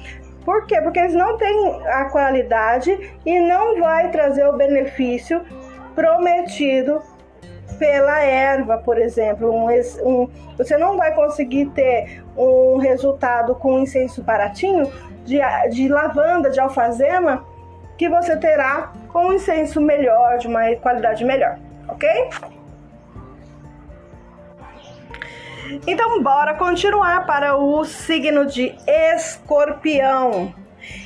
[0.48, 0.80] Por quê?
[0.80, 5.42] Porque eles não têm a qualidade e não vai trazer o benefício
[5.94, 7.02] prometido
[7.78, 9.52] pela erva, por exemplo.
[9.52, 9.68] Um,
[10.06, 14.90] um, você não vai conseguir ter um resultado com incenso baratinho
[15.26, 15.38] de,
[15.70, 17.46] de lavanda, de alfazema,
[17.98, 22.30] que você terá com um incenso melhor, de uma qualidade melhor, ok?
[25.86, 30.54] Então, bora continuar para o signo de Escorpião.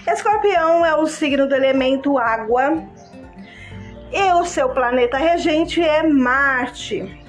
[0.07, 2.83] Escorpião é o signo do elemento água
[4.11, 7.19] e o seu planeta regente é Marte.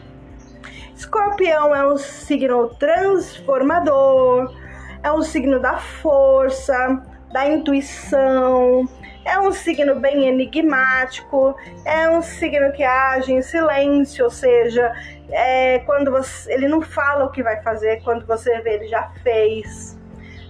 [0.94, 4.54] Escorpião é um signo transformador,
[5.02, 8.86] é um signo da força, da intuição,
[9.24, 14.92] é um signo bem enigmático, é um signo que age em silêncio, ou seja,
[15.30, 19.10] é quando você, ele não fala o que vai fazer, quando você vê ele já
[19.22, 19.98] fez,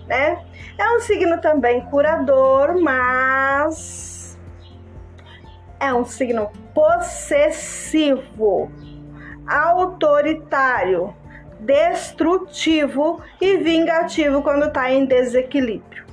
[0.07, 0.43] né?
[0.79, 4.39] É um signo também curador, mas
[5.79, 8.71] é um signo possessivo,
[9.47, 11.15] autoritário,
[11.61, 16.05] destrutivo e vingativo quando está em desequilíbrio,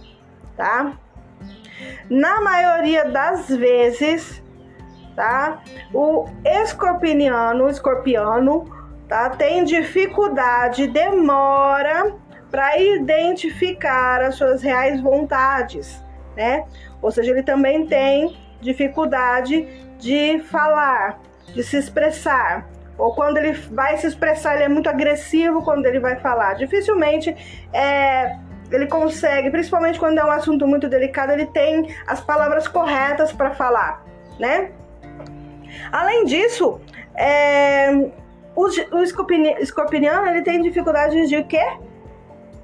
[0.58, 0.93] tá?
[2.10, 4.42] Na maioria das vezes,
[5.15, 5.62] tá?
[5.94, 8.65] O escorpiano, o escorpiano,
[9.08, 9.30] tá?
[9.32, 12.15] Tem dificuldade, demora
[12.50, 16.04] para identificar as suas reais vontades,
[16.36, 16.65] né?
[17.02, 19.68] Ou seja, ele também tem dificuldade
[20.00, 21.20] de falar,
[21.54, 22.68] de se expressar.
[22.98, 26.56] Ou quando ele vai se expressar, ele é muito agressivo quando ele vai falar.
[26.56, 27.36] Dificilmente
[27.72, 28.38] é,
[28.71, 33.51] ele consegue, principalmente quando é um assunto muito delicado, ele tem as palavras corretas para
[33.51, 34.03] falar,
[34.39, 34.71] né?
[35.91, 36.79] Além disso,
[37.15, 37.91] é,
[38.55, 39.01] o, o
[39.62, 41.65] escorpiano ele tem dificuldades de quê?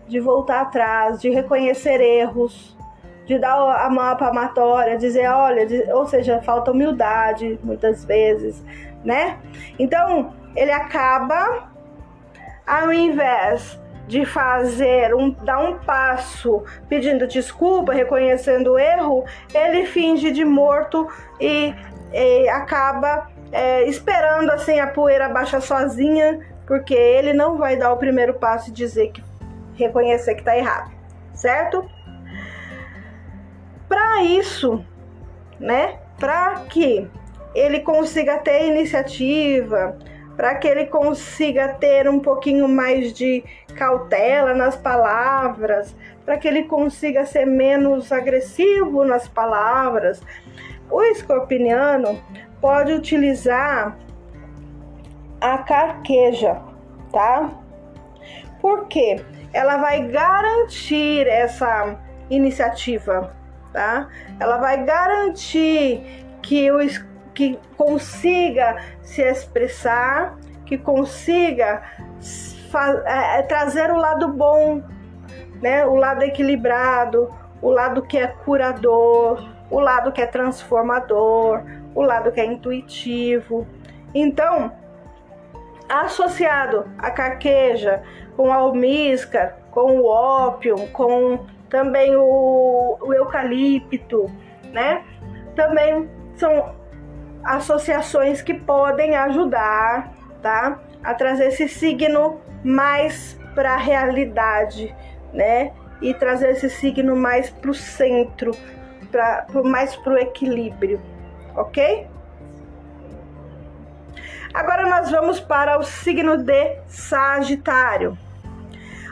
[0.08, 2.78] De voltar atrás, de reconhecer erros,
[3.26, 8.64] de dar a mão palmatória, dizer, olha, de, ou seja, falta humildade muitas vezes,
[9.04, 9.40] né?
[9.80, 11.70] Então, ele acaba,
[12.66, 20.32] ao invés de fazer um dar um passo pedindo desculpa, reconhecendo o erro, ele finge
[20.32, 21.08] de morto
[21.40, 21.74] e,
[22.14, 27.98] e acaba é, esperando assim a poeira baixar sozinha, porque ele não vai dar o
[27.98, 29.24] primeiro passo e dizer que
[29.76, 30.92] reconhecer que está errado,
[31.34, 31.90] certo?
[33.88, 34.84] Para isso,
[35.60, 36.00] né?
[36.20, 37.08] Para que
[37.54, 39.98] ele consiga ter iniciativa,
[40.36, 43.44] para que ele consiga ter um pouquinho mais de
[43.76, 45.96] cautela nas palavras,
[46.26, 50.22] para que ele consiga ser menos agressivo nas palavras.
[50.90, 52.22] O escorpiano
[52.60, 53.98] pode utilizar
[55.40, 56.62] a carqueja,
[57.12, 57.52] tá?
[58.62, 61.98] Porque ela vai garantir essa
[62.30, 63.34] iniciativa,
[63.72, 64.10] tá?
[64.40, 66.80] Ela vai garantir que o
[67.36, 71.84] que consiga se expressar, que consiga
[73.06, 74.82] é, é, trazer o lado bom,
[75.62, 75.86] né?
[75.86, 81.62] o lado equilibrado, o lado que é curador, o lado que é transformador,
[81.94, 83.68] o lado que é intuitivo.
[84.14, 84.72] Então,
[85.90, 88.02] associado a carqueja,
[88.36, 94.30] com a almíscar, com o ópio, com também o, o eucalipto,
[94.72, 95.04] né?
[95.56, 96.74] Também são
[97.46, 100.80] associações que podem ajudar, tá?
[101.04, 104.94] A trazer esse signo mais para a realidade,
[105.32, 105.72] né?
[106.02, 108.52] E trazer esse signo mais para o centro,
[109.12, 111.00] pra, mais para o equilíbrio,
[111.56, 112.08] ok?
[114.54, 118.18] Agora nós vamos para o signo de Sagitário.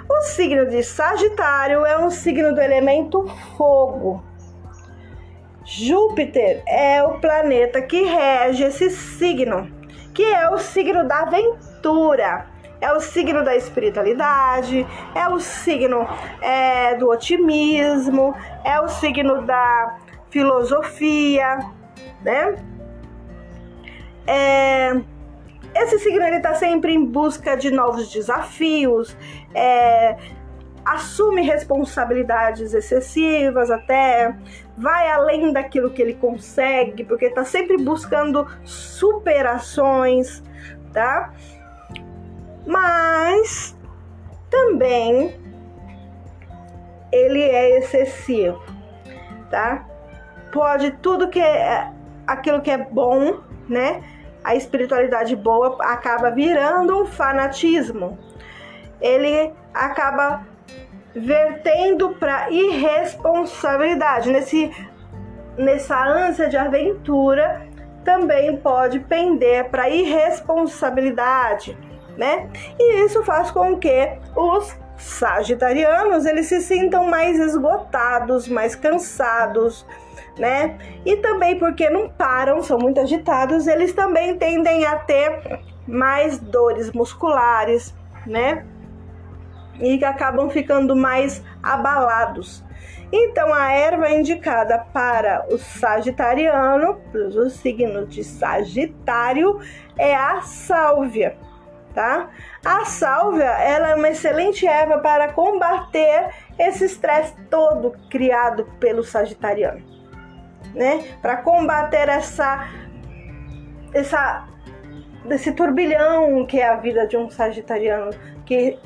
[0.09, 3.25] O signo de Sagitário é um signo do elemento
[3.57, 4.23] fogo
[5.65, 9.71] Júpiter é o planeta que rege esse signo,
[10.13, 12.47] que é o signo da aventura,
[12.81, 16.05] é o signo da espiritualidade, é o signo
[16.41, 19.99] é, do otimismo, é o signo da
[20.29, 21.59] filosofia,
[22.21, 22.55] né?
[24.27, 25.01] É,
[25.75, 29.15] esse signo ele está sempre em busca de novos desafios,
[29.53, 30.17] é,
[30.85, 34.35] assume responsabilidades excessivas até,
[34.77, 40.43] vai além daquilo que ele consegue, porque está sempre buscando superações,
[40.91, 41.33] tá?
[42.65, 43.75] Mas
[44.49, 45.39] também
[47.11, 48.61] ele é excessivo,
[49.49, 49.85] tá?
[50.51, 51.91] Pode tudo que é
[52.27, 54.03] aquilo que é bom, né?
[54.43, 58.17] A espiritualidade boa acaba virando um fanatismo.
[58.99, 60.45] Ele acaba
[61.15, 64.31] vertendo para irresponsabilidade.
[64.31, 64.71] Nesse,
[65.57, 67.67] nessa ânsia de aventura,
[68.03, 71.77] também pode pender para irresponsabilidade,
[72.17, 72.49] né?
[72.79, 79.85] E isso faz com que os sagitarianos eles se sintam mais esgotados, mais cansados,
[80.37, 80.77] né?
[81.05, 86.91] E também porque não param, são muito agitados, eles também tendem a ter mais dores
[86.91, 87.93] musculares,
[88.25, 88.65] né?
[89.79, 92.63] E que acabam ficando mais abalados.
[93.15, 99.59] Então, a erva indicada para o sagitariano, o signo de Sagitário,
[99.99, 101.37] é a sálvia,
[101.93, 102.31] tá?
[102.65, 109.83] A sálvia, ela é uma excelente erva para combater esse estresse todo criado pelo sagitariano,
[110.73, 111.15] né?
[111.21, 112.67] Para combater essa
[113.93, 114.47] essa
[115.29, 118.09] esse turbilhão que é a vida de um sagitariano
[118.43, 118.79] que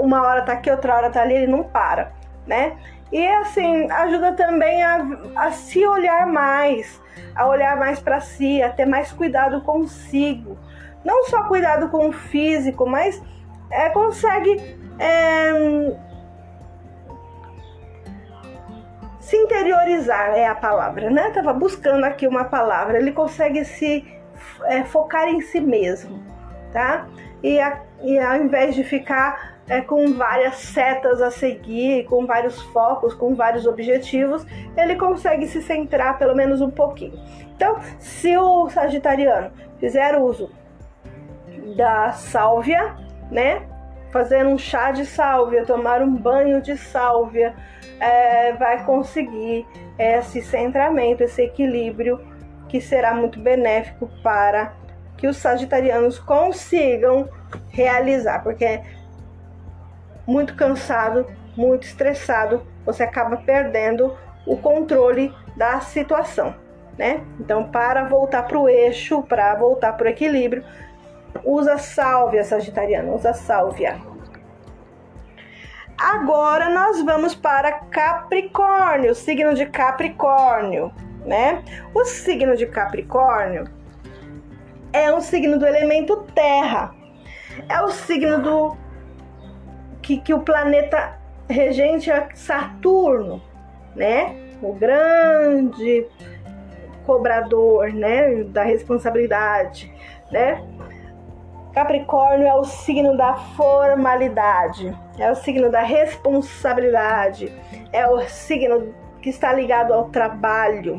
[0.00, 2.12] uma hora tá aqui, outra hora tá ali, ele não para,
[2.46, 2.76] né?
[3.10, 7.00] E assim, ajuda também a, a se olhar mais,
[7.34, 10.58] a olhar mais para si, a ter mais cuidado consigo.
[11.04, 13.22] Não só cuidado com o físico, mas
[13.70, 15.96] é, consegue é,
[19.20, 21.30] se interiorizar é a palavra, né?
[21.30, 22.98] Tava buscando aqui uma palavra.
[22.98, 24.06] Ele consegue se
[24.64, 26.22] é, focar em si mesmo,
[26.72, 27.06] tá?
[27.42, 32.60] E, a, e ao invés de ficar é, com várias setas a seguir, com vários
[32.62, 37.18] focos, com vários objetivos, ele consegue se centrar pelo menos um pouquinho.
[37.54, 40.50] Então, se o sagitariano fizer uso
[41.76, 42.96] da sálvia,
[43.30, 43.62] né?
[44.10, 47.54] Fazer um chá de sálvia, tomar um banho de sálvia,
[48.00, 49.66] é, vai conseguir
[49.98, 52.18] esse centramento, esse equilíbrio
[52.68, 54.72] que será muito benéfico para
[55.16, 57.28] que os sagitarianos consigam
[57.70, 58.80] realizar, porque
[60.28, 64.14] muito cansado, muito estressado, você acaba perdendo
[64.46, 66.54] o controle da situação,
[66.98, 67.22] né?
[67.40, 70.62] Então, para voltar para o eixo, para voltar para o equilíbrio,
[71.42, 73.96] usa sálvia, Sagitariano, usa sálvia.
[75.96, 80.92] Agora nós vamos para Capricórnio, signo de Capricórnio,
[81.24, 81.64] né?
[81.94, 83.64] O signo de Capricórnio
[84.92, 86.94] é um signo do elemento terra.
[87.68, 88.76] É o signo do
[90.08, 93.42] que, que o planeta regente é Saturno,
[93.94, 94.34] né?
[94.62, 96.06] O grande
[97.04, 99.92] cobrador, né, da responsabilidade,
[100.32, 100.64] né?
[101.74, 107.52] Capricórnio é o signo da formalidade, é o signo da responsabilidade,
[107.92, 110.96] é o signo que está ligado ao trabalho,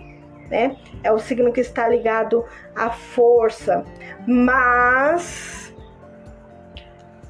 [0.52, 0.78] né?
[1.04, 2.46] É o signo que está ligado
[2.76, 3.84] à força,
[4.28, 5.74] mas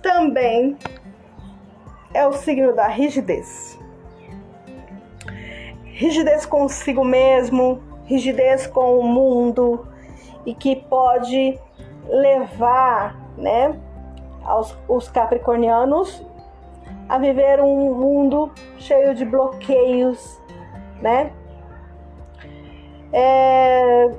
[0.02, 0.78] também
[2.14, 3.80] é o signo da rigidez.
[5.84, 9.88] Rigidez consigo mesmo, rigidez com o mundo
[10.46, 11.60] e que pode
[12.08, 13.78] levar, né,
[14.44, 16.26] aos os capricornianos
[17.08, 20.40] a viver um mundo cheio de bloqueios,
[21.02, 21.32] né?
[23.12, 24.12] É,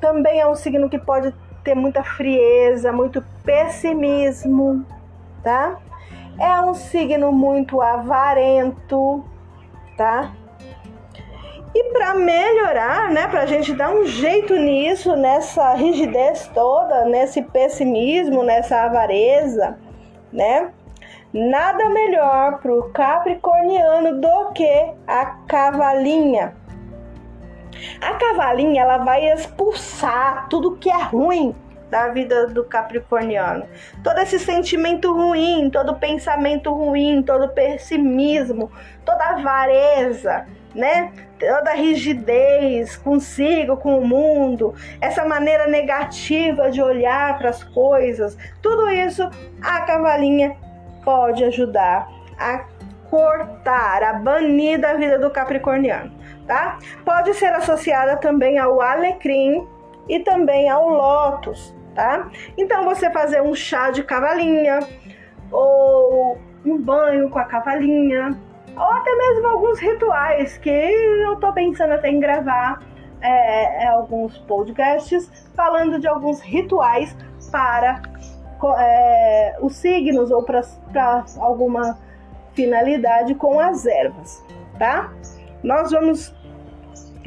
[0.00, 4.86] também é um signo que pode ter muita frieza, muito pessimismo,
[5.42, 5.80] tá?
[6.38, 9.24] É um signo muito avarento,
[9.96, 10.32] tá?
[11.74, 17.42] E para melhorar, né, para a gente dar um jeito nisso, nessa rigidez toda, nesse
[17.42, 19.78] pessimismo, nessa avareza,
[20.32, 20.72] né?
[21.32, 26.54] Nada melhor para o capricorniano do que a cavalinha.
[28.00, 31.54] A cavalinha ela vai expulsar tudo que é ruim
[31.90, 33.66] da vida do capricorniano.
[34.02, 38.70] Todo esse sentimento ruim, todo pensamento ruim, todo pessimismo,
[39.04, 41.12] toda avareza, né?
[41.38, 48.90] Toda rigidez consigo, com o mundo, essa maneira negativa de olhar para as coisas, tudo
[48.90, 49.28] isso
[49.62, 50.56] a cavalinha
[51.04, 52.08] pode ajudar
[52.38, 52.64] a
[53.10, 56.12] cortar, a banir da vida do capricorniano,
[56.46, 56.78] tá?
[57.04, 59.66] Pode ser associada também ao alecrim
[60.08, 62.30] e também ao lótus, tá?
[62.56, 64.80] Então você fazer um chá de cavalinha
[65.50, 68.38] ou um banho com a cavalinha,
[68.76, 72.80] ou até mesmo alguns rituais que eu tô pensando até em gravar
[73.20, 77.16] é, é alguns podcasts falando de alguns rituais
[77.50, 78.02] para
[78.78, 80.62] é, os signos ou para
[81.38, 81.98] alguma
[82.52, 84.44] finalidade com as ervas,
[84.78, 85.12] tá?
[85.62, 86.34] Nós vamos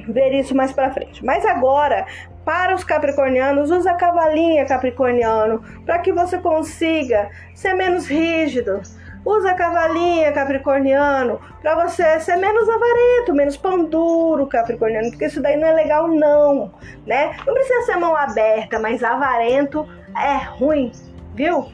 [0.07, 1.23] ver isso mais para frente.
[1.23, 2.05] Mas agora,
[2.49, 8.81] para os capricornianos, usa cavalinha capricorniano para que você consiga ser menos rígido.
[9.23, 15.57] Usa cavalinha capricorniano para você ser menos avarento, menos pão duro capricorniano, porque isso daí
[15.57, 16.73] não é legal não,
[17.05, 17.37] né?
[17.45, 19.87] Não precisa ser mão aberta, mas avarento
[20.17, 20.91] é ruim,
[21.35, 21.71] viu?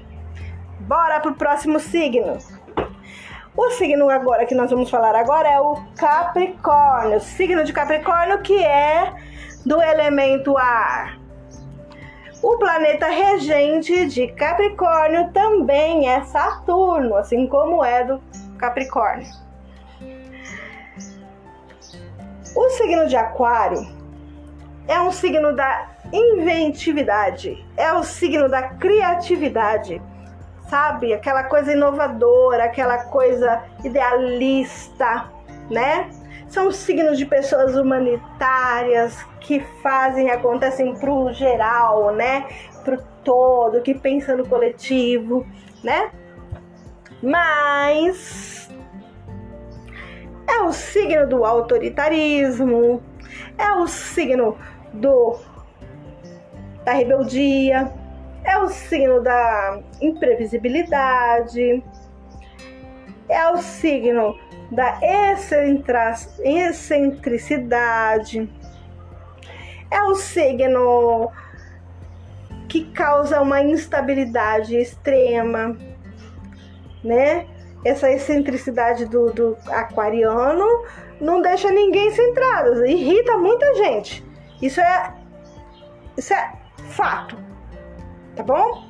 [0.82, 2.38] Bora pro próximo signo.
[3.56, 8.62] O signo agora que nós vamos falar agora é o Capricórnio, signo de Capricórnio que
[8.62, 9.14] é
[9.66, 11.20] do elemento ar.
[12.42, 18.22] O planeta regente de Capricórnio também é Saturno, assim como é do
[18.58, 19.28] Capricórnio.
[22.56, 23.88] O signo de Aquário
[24.88, 30.02] é um signo da inventividade, é o signo da criatividade
[30.70, 31.14] sabe?
[31.14, 35.30] Aquela coisa inovadora, aquela coisa idealista,
[35.70, 36.10] né?
[36.56, 42.48] São signos de pessoas humanitárias que fazem, acontecem pro geral, né?
[42.82, 45.46] Pro todo, que pensa no coletivo,
[45.84, 46.12] né?
[47.22, 48.70] Mas
[50.48, 53.04] é o signo do autoritarismo,
[53.58, 54.58] é o signo
[54.94, 55.38] do
[56.86, 57.92] da rebeldia,
[58.46, 61.84] é o signo da imprevisibilidade,
[63.28, 64.40] é o signo
[64.76, 65.00] da
[66.44, 68.48] excentricidade,
[69.90, 71.32] é o signo
[72.68, 75.78] que causa uma instabilidade extrema,
[77.04, 77.48] né?
[77.84, 80.66] Essa excentricidade do, do aquariano
[81.22, 84.24] não deixa ninguém centrado, irrita muita gente.
[84.62, 85.14] Isso é,
[86.18, 86.54] isso é
[86.90, 87.46] fato
[88.36, 88.86] tá bom?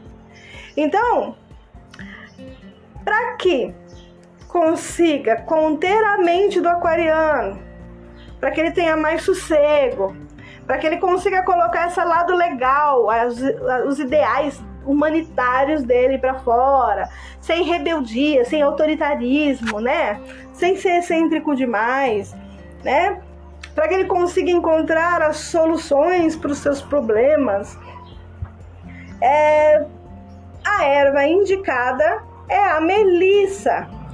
[0.75, 1.35] Então,
[3.03, 3.73] para que
[4.55, 7.59] consiga conter a mente do aquariano,
[8.39, 10.15] para que ele tenha mais sossego,
[10.65, 13.35] para que ele consiga colocar esse lado legal, as,
[13.85, 17.09] os ideais humanitários dele para fora,
[17.41, 20.21] sem rebeldia, sem autoritarismo, né?
[20.53, 22.33] Sem ser excêntrico demais,
[22.81, 23.21] né?
[23.73, 27.77] Para que ele consiga encontrar as soluções para os seus problemas,
[29.21, 29.85] é,
[30.63, 34.04] a erva indicada é a melissa.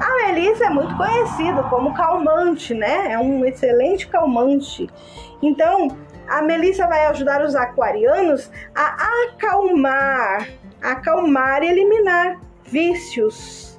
[0.00, 3.12] A melissa é muito conhecida como calmante, né?
[3.12, 4.88] É um excelente calmante.
[5.42, 5.96] Então,
[6.28, 10.48] a melissa vai ajudar os aquarianos a acalmar,
[10.82, 13.78] acalmar e eliminar vícios,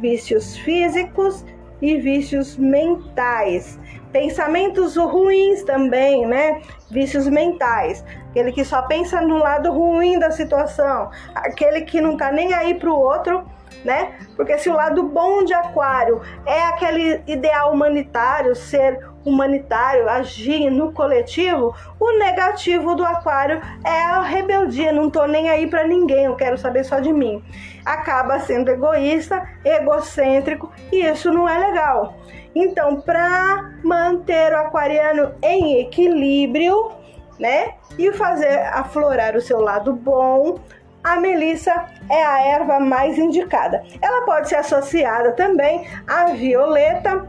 [0.00, 1.44] vícios físicos
[1.80, 3.78] e vícios mentais.
[4.12, 6.60] Pensamentos ruins também, né?
[6.90, 12.32] Vícios mentais aquele que só pensa no lado ruim da situação, aquele que não tá
[12.32, 13.44] nem aí pro outro,
[13.84, 14.14] né?
[14.34, 20.92] Porque se o lado bom de Aquário é aquele ideal humanitário, ser humanitário, agir no
[20.92, 26.36] coletivo, o negativo do Aquário é a rebeldia, não tô nem aí para ninguém, eu
[26.36, 27.42] quero saber só de mim.
[27.84, 32.16] Acaba sendo egoísta, egocêntrico e isso não é legal.
[32.54, 36.92] Então, para manter o aquariano em equilíbrio,
[37.38, 37.74] né?
[37.98, 40.58] E fazer aflorar o seu lado bom,
[41.04, 43.84] a melissa é a erva mais indicada.
[44.00, 47.28] Ela pode ser associada também a violeta,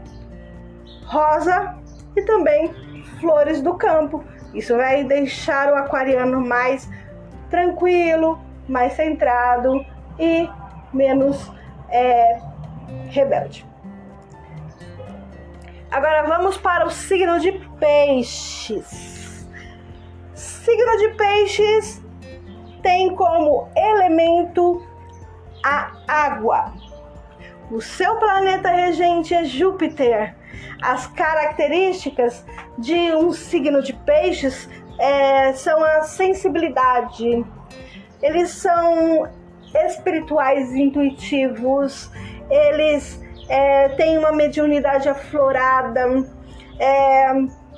[1.04, 1.76] rosa
[2.16, 2.72] e também
[3.20, 4.24] flores do campo.
[4.54, 6.88] Isso vai deixar o aquariano mais
[7.50, 9.84] tranquilo, mais centrado
[10.18, 10.48] e
[10.92, 11.52] menos
[11.90, 12.40] é,
[13.10, 13.66] rebelde.
[15.90, 19.16] Agora vamos para o signo de peixes.
[20.34, 22.02] Signo de Peixes
[22.86, 24.80] tem como elemento
[25.64, 26.72] a água.
[27.68, 30.36] O seu planeta regente é Júpiter.
[30.80, 32.46] As características
[32.78, 34.68] de um signo de Peixes
[35.00, 37.44] é, são a sensibilidade.
[38.22, 39.28] Eles são
[39.84, 42.08] espirituais, intuitivos.
[42.48, 46.24] Eles é, têm uma mediunidade aflorada
[46.78, 47.32] É,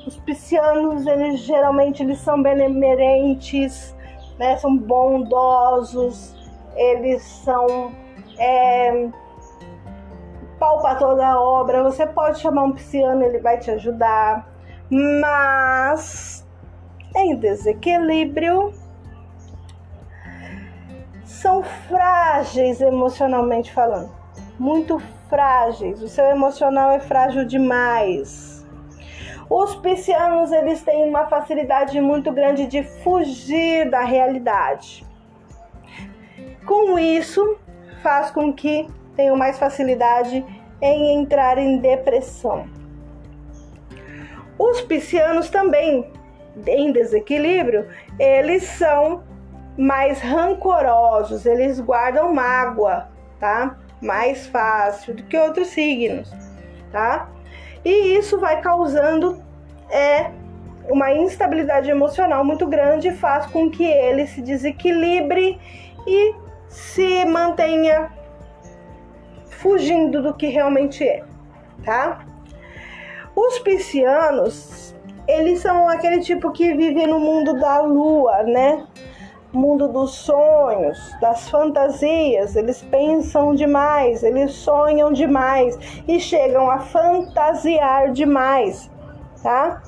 [0.06, 3.94] os piscianos, eles geralmente eles são benemerentes,
[4.38, 4.56] né?
[4.58, 6.34] São bondosos,
[6.76, 7.92] eles são
[8.38, 9.08] é,
[10.58, 11.82] pau para toda obra.
[11.82, 14.48] Você pode chamar um pisciano, ele vai te ajudar,
[14.90, 16.46] mas
[17.16, 18.72] em desequilíbrio
[21.24, 24.10] são frágeis emocionalmente falando,
[24.58, 26.02] muito frágeis.
[26.02, 28.47] O seu emocional é frágil demais.
[29.50, 35.06] Os piscianos eles têm uma facilidade muito grande de fugir da realidade.
[36.66, 37.56] Com isso,
[38.02, 38.86] faz com que
[39.16, 40.44] tenham mais facilidade
[40.82, 42.68] em entrar em depressão.
[44.58, 46.12] Os piscianos também
[46.66, 47.88] em desequilíbrio,
[48.18, 49.22] eles são
[49.76, 53.78] mais rancorosos, eles guardam mágoa, tá?
[54.02, 56.30] Mais fácil do que outros signos,
[56.90, 57.28] tá?
[57.88, 59.42] E isso vai causando
[59.88, 60.30] é
[60.90, 65.58] uma instabilidade emocional muito grande, faz com que ele se desequilibre
[66.06, 66.34] e
[66.68, 68.12] se mantenha
[69.46, 71.24] fugindo do que realmente é,
[71.82, 72.26] tá?
[73.34, 74.94] Os piscianos,
[75.26, 78.86] eles são aquele tipo que vive no mundo da lua, né?
[79.58, 82.54] Mundo dos sonhos, das fantasias.
[82.54, 88.88] Eles pensam demais, eles sonham demais e chegam a fantasiar demais,
[89.42, 89.82] tá?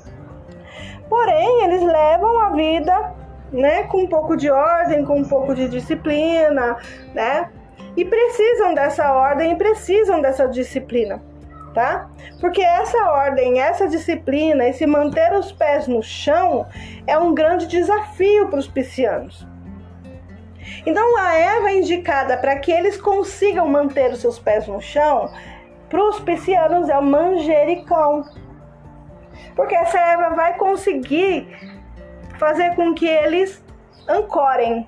[1.09, 3.15] Porém, eles levam a vida,
[3.53, 6.77] né, com um pouco de ordem, com um pouco de disciplina,
[7.15, 7.49] né?
[7.97, 11.23] E precisam dessa ordem e precisam dessa disciplina
[11.73, 12.11] tá?
[12.41, 16.67] Porque essa ordem, essa disciplina, esse manter os pés no chão
[17.07, 19.47] é um grande desafio para os piscianos.
[20.87, 25.31] Então, a erva indicada para que eles consigam manter os seus pés no chão,
[25.89, 28.25] para os piscianos é o manjericão.
[29.57, 31.49] Porque essa erva vai conseguir
[32.39, 33.63] fazer com que eles
[34.09, 34.87] ancorem.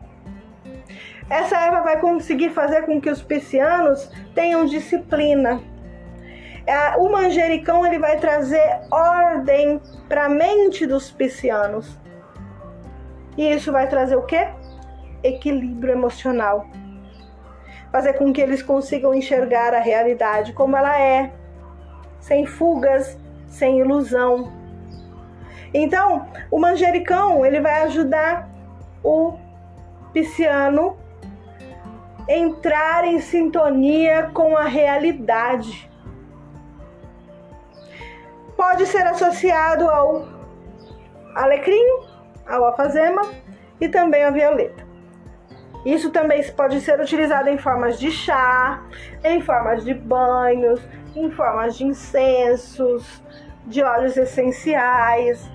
[1.29, 5.63] Essa erva vai conseguir fazer com que os piscianos tenham disciplina
[6.67, 11.99] é, o manjericão ele vai trazer ordem para a mente dos piscianos.
[13.37, 14.49] E isso vai trazer o quê?
[15.23, 16.67] Equilíbrio emocional.
[17.91, 21.33] Fazer com que eles consigam enxergar a realidade como ela é,
[22.21, 24.53] sem fugas, sem ilusão.
[25.75, 28.49] Então, o manjericão, ele vai ajudar
[29.03, 29.35] o
[30.13, 30.97] pisciano
[32.29, 35.91] entrar em sintonia com a realidade
[38.63, 40.29] pode ser associado ao
[41.35, 41.85] alecrim,
[42.47, 43.23] ao alfazema
[43.81, 44.82] e também ao violeta.
[45.85, 48.83] Isso também pode ser utilizado em formas de chá,
[49.25, 50.81] em formas de banhos,
[51.17, 53.23] em formas de incensos,
[53.67, 55.51] de óleos essenciais,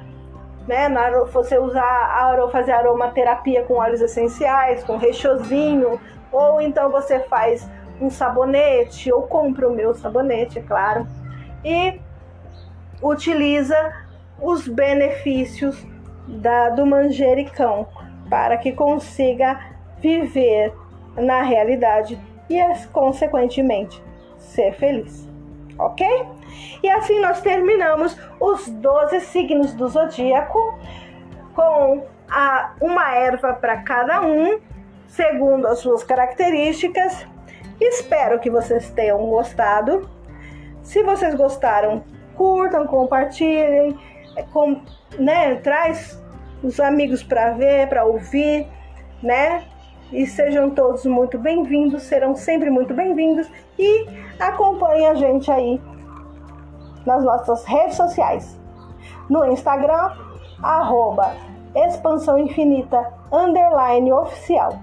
[0.68, 0.90] né?
[1.32, 6.00] Você usar fazer aromaterapia com óleos essenciais, com rechozinho,
[6.32, 7.68] ou então você faz
[8.02, 11.08] um sabonete, ou compra o meu sabonete, é claro.
[11.64, 12.00] E
[13.02, 13.94] utiliza
[14.42, 15.86] os benefícios
[16.28, 17.88] da, do manjericão
[18.30, 20.74] para que consiga viver
[21.16, 22.20] na realidade
[22.50, 22.60] e,
[22.92, 24.02] consequentemente,
[24.38, 25.28] ser feliz.
[25.78, 26.08] Ok?
[26.82, 30.80] E assim nós terminamos os 12 signos do zodíaco
[31.54, 34.60] com a, uma erva para cada um,
[35.08, 37.26] segundo as suas características.
[37.80, 40.10] Espero que vocês tenham gostado.
[40.82, 42.04] Se vocês gostaram,
[42.36, 43.98] curtam, compartilhem,
[44.36, 44.82] é, com,
[45.20, 46.22] né, traz
[46.64, 48.68] os amigos para ver, para ouvir,
[49.22, 49.64] né?
[50.12, 54.06] E sejam todos muito bem-vindos, serão sempre muito bem-vindos e
[54.40, 55.82] acompanhem a gente aí
[57.06, 58.58] nas nossas redes sociais.
[59.30, 60.12] No Instagram,
[60.64, 61.36] arroba
[61.76, 64.80] expansão infinita underline oficial.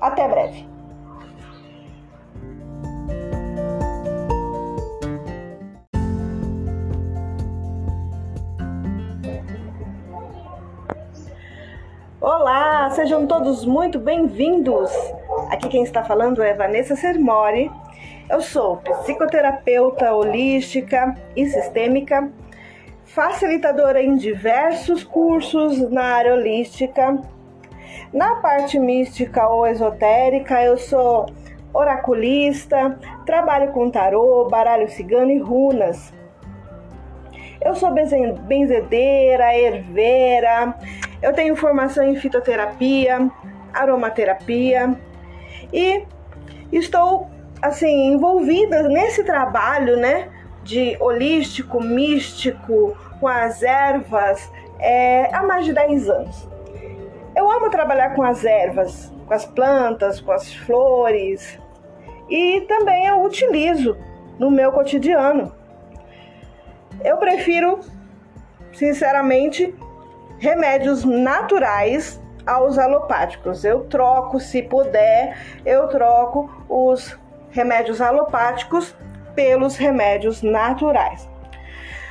[0.00, 0.68] Até breve.
[12.88, 14.90] Olá, sejam todos muito bem-vindos.
[15.50, 17.70] Aqui quem está falando é Vanessa Sermori.
[18.30, 22.32] Eu sou psicoterapeuta holística e sistêmica,
[23.04, 27.20] facilitadora em diversos cursos na área holística.
[28.10, 31.26] Na parte mística ou esotérica, eu sou
[31.74, 36.10] oraculista, trabalho com tarô, baralho cigano e runas.
[37.60, 40.74] Eu sou benzedeira, herveira,
[41.20, 43.28] eu tenho formação em fitoterapia,
[43.72, 44.94] aromaterapia
[45.72, 46.04] e
[46.70, 47.28] estou
[47.60, 50.28] assim envolvida nesse trabalho, né,
[50.62, 56.48] de holístico, místico, com as ervas é, há mais de 10 anos.
[57.34, 61.58] Eu amo trabalhar com as ervas, com as plantas, com as flores
[62.28, 63.96] e também eu utilizo
[64.38, 65.52] no meu cotidiano.
[67.04, 67.80] Eu prefiro,
[68.72, 69.74] sinceramente,
[70.38, 73.64] remédios naturais aos alopáticos.
[73.64, 77.16] Eu troco, se puder, eu troco os
[77.50, 78.94] remédios alopáticos
[79.34, 81.28] pelos remédios naturais.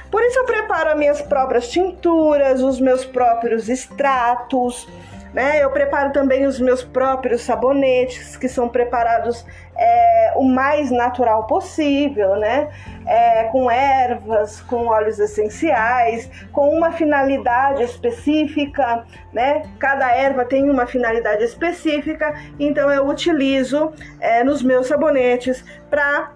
[0.09, 4.87] Por isso eu preparo as minhas próprias tinturas, os meus próprios extratos,
[5.33, 5.63] né?
[5.63, 9.45] Eu preparo também os meus próprios sabonetes, que são preparados
[9.77, 12.69] é, o mais natural possível, né?
[13.05, 19.63] É, com ervas, com óleos essenciais, com uma finalidade específica, né?
[19.79, 26.31] Cada erva tem uma finalidade específica, então eu utilizo é, nos meus sabonetes para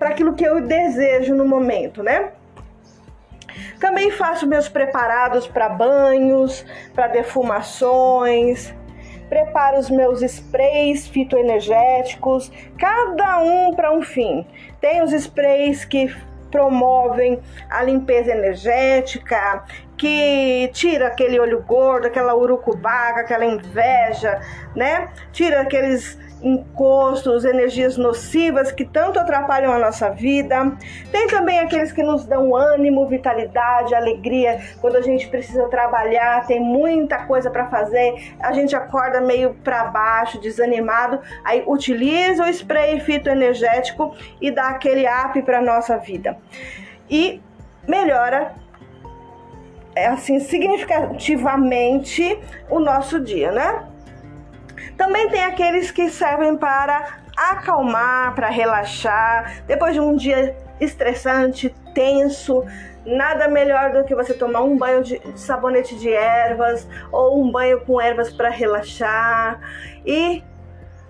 [0.00, 2.32] aquilo que eu desejo no momento, né?
[3.80, 8.74] Também faço meus preparados para banhos, para defumações,
[9.28, 14.46] preparo os meus sprays fitoenergéticos, cada um para um fim.
[14.80, 16.14] Tem os sprays que
[16.50, 19.64] promovem a limpeza energética,
[19.96, 24.40] que tira aquele olho gordo, aquela urucubaca, aquela inveja,
[24.74, 25.08] né?
[25.32, 30.72] Tira aqueles encostos, energias nocivas que tanto atrapalham a nossa vida.
[31.10, 36.60] Tem também aqueles que nos dão ânimo, vitalidade, alegria quando a gente precisa trabalhar, tem
[36.60, 43.00] muita coisa para fazer, a gente acorda meio para baixo, desanimado, aí utiliza o spray
[43.00, 46.36] fitoenergético e dá aquele up para nossa vida.
[47.10, 47.40] E
[47.86, 48.52] melhora
[49.94, 52.38] é assim significativamente
[52.70, 53.84] o nosso dia, né?
[54.98, 59.62] Também tem aqueles que servem para acalmar, para relaxar.
[59.64, 62.64] Depois de um dia estressante, tenso,
[63.06, 67.80] nada melhor do que você tomar um banho de sabonete de ervas ou um banho
[67.82, 69.60] com ervas para relaxar.
[70.04, 70.42] E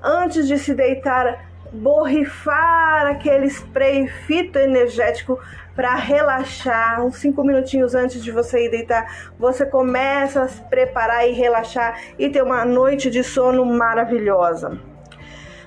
[0.03, 5.41] antes de se deitar, borrifar aquele spray fitoenergético
[5.79, 11.29] para relaxar, uns 5 minutinhos antes de você ir deitar, você começa a se preparar
[11.29, 14.77] e relaxar e ter uma noite de sono maravilhosa.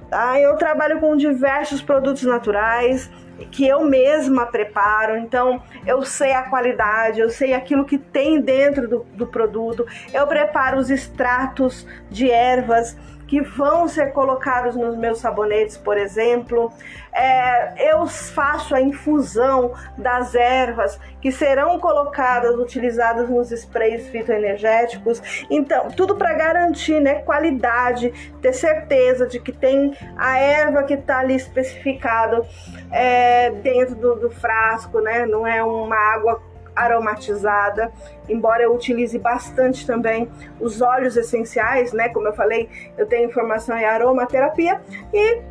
[0.09, 0.37] Tá?
[0.37, 3.09] Eu trabalho com diversos produtos naturais
[3.51, 8.89] que eu mesma preparo, então eu sei a qualidade, eu sei aquilo que tem dentro
[8.89, 12.97] do, do produto, eu preparo os extratos de ervas
[13.31, 16.69] que vão ser colocados nos meus sabonetes, por exemplo.
[17.13, 25.45] É, eu faço a infusão das ervas que serão colocadas, utilizadas nos sprays fitoenergéticos.
[25.49, 28.11] Então, tudo para garantir né, qualidade,
[28.41, 32.45] ter certeza de que tem a erva que está ali especificado
[32.91, 35.25] é, dentro do, do frasco, né?
[35.25, 37.91] Não é uma água aromatizada,
[38.29, 42.09] embora eu utilize bastante também os óleos essenciais, né?
[42.09, 44.81] Como eu falei, eu tenho formação em aromaterapia
[45.13, 45.41] e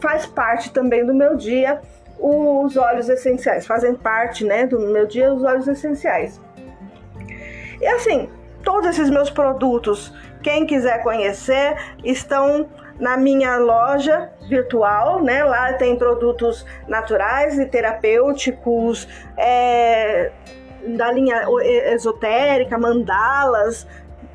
[0.00, 1.80] faz parte também do meu dia
[2.18, 6.40] os óleos essenciais, fazem parte, né, do meu dia os óleos essenciais.
[7.80, 8.28] E assim,
[8.62, 12.68] todos esses meus produtos, quem quiser conhecer, estão
[12.98, 15.44] na minha loja virtual, né?
[15.44, 20.30] Lá tem produtos naturais e terapêuticos, é,
[20.86, 21.46] da linha
[21.92, 23.86] esotérica, mandalas,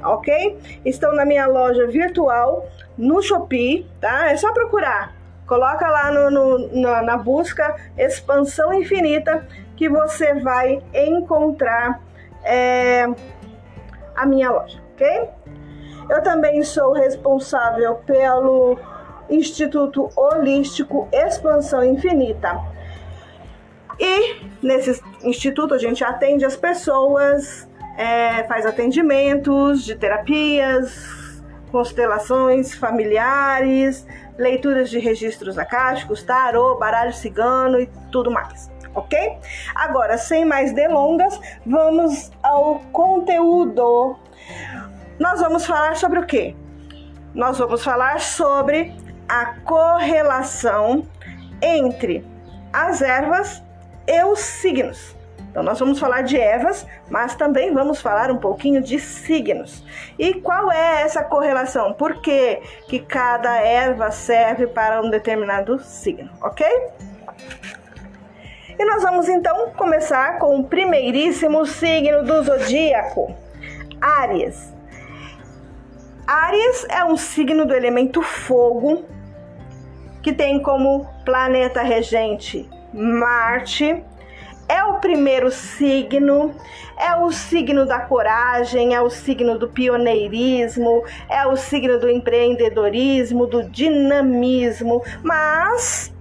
[0.03, 0.57] ok?
[0.85, 4.31] Estão na minha loja virtual no Shopee, tá?
[4.31, 5.15] É só procurar.
[5.45, 12.01] Coloca lá no, no na, na busca Expansão Infinita que você vai encontrar
[12.43, 13.07] é,
[14.15, 15.29] a minha loja, ok?
[16.09, 18.77] Eu também sou responsável pelo
[19.29, 22.59] Instituto Holístico Expansão Infinita.
[23.99, 34.07] E nesse instituto a gente atende as pessoas, é, faz atendimentos de terapias, constelações familiares,
[34.37, 39.37] leituras de registros acásticos, tarô, baralho cigano e tudo mais ok?
[39.75, 44.17] Agora, sem mais delongas, vamos ao conteúdo
[45.19, 46.55] nós vamos falar sobre o quê?
[47.33, 48.95] Nós vamos falar sobre
[49.27, 51.05] a correlação
[51.61, 52.25] entre
[52.71, 53.63] as ervas
[54.07, 55.15] e os signos.
[55.49, 59.83] Então, nós vamos falar de ervas, mas também vamos falar um pouquinho de signos.
[60.19, 61.93] E qual é essa correlação?
[61.93, 66.65] Por que, que cada erva serve para um determinado signo, ok?
[68.77, 73.35] E nós vamos então começar com o primeiríssimo signo do zodíaco,
[73.99, 74.76] Áries.
[76.27, 79.05] Áries é um signo do elemento fogo
[80.21, 84.03] que tem como planeta regente Marte.
[84.67, 86.53] É o primeiro signo,
[86.97, 93.47] é o signo da coragem, é o signo do pioneirismo, é o signo do empreendedorismo,
[93.47, 96.13] do dinamismo, mas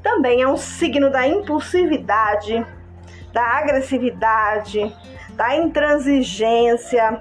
[0.00, 2.64] também é um signo da impulsividade,
[3.32, 4.94] da agressividade,
[5.30, 7.20] da intransigência,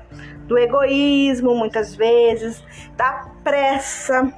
[0.50, 2.62] do egoísmo, muitas vezes,
[2.98, 4.34] da pressa.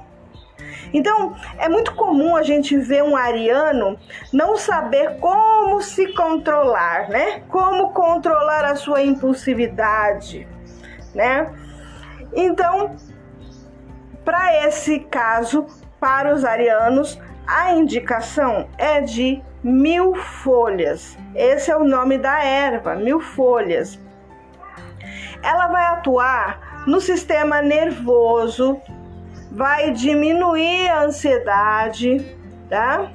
[0.92, 3.98] Então, é muito comum a gente ver um ariano
[4.32, 7.42] não saber como se controlar, né?
[7.48, 10.46] Como controlar a sua impulsividade,
[11.14, 11.50] né?
[12.34, 12.94] Então,
[14.22, 15.66] para esse caso,
[15.98, 21.16] para os arianos, a indicação é de mil folhas.
[21.34, 23.98] Esse é o nome da erva, mil folhas.
[25.42, 28.80] Ela vai atuar no sistema nervoso,
[29.50, 32.36] vai diminuir a ansiedade,
[32.68, 33.10] tá?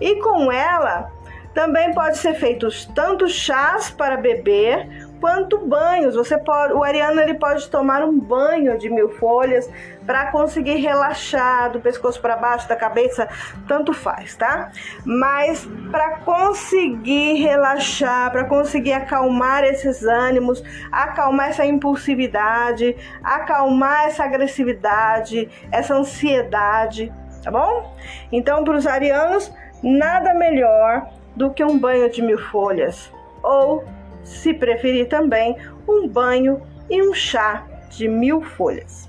[0.00, 1.10] E com ela
[1.54, 6.14] também pode ser feitos tanto chás para beber quanto banhos.
[6.14, 9.68] Você pode, o ariano ele pode tomar um banho de mil folhas
[10.08, 13.28] para conseguir relaxar do pescoço para baixo da cabeça,
[13.66, 14.72] tanto faz, tá?
[15.04, 25.46] Mas para conseguir relaxar, para conseguir acalmar esses ânimos, acalmar essa impulsividade, acalmar essa agressividade,
[25.70, 27.12] essa ansiedade,
[27.44, 27.94] tá bom?
[28.32, 29.52] Então, para os arianos,
[29.82, 31.06] nada melhor
[31.36, 33.84] do que um banho de mil folhas ou
[34.24, 35.54] se preferir também,
[35.86, 39.07] um banho e um chá de mil folhas.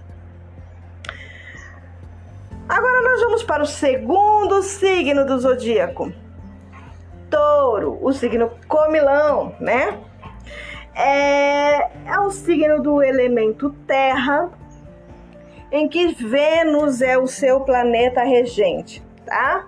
[2.70, 6.14] Agora nós vamos para o segundo signo do zodíaco.
[7.28, 10.00] Touro, o signo comilão, né?
[10.94, 14.52] É, é o signo do elemento terra,
[15.72, 19.66] em que Vênus é o seu planeta regente, tá?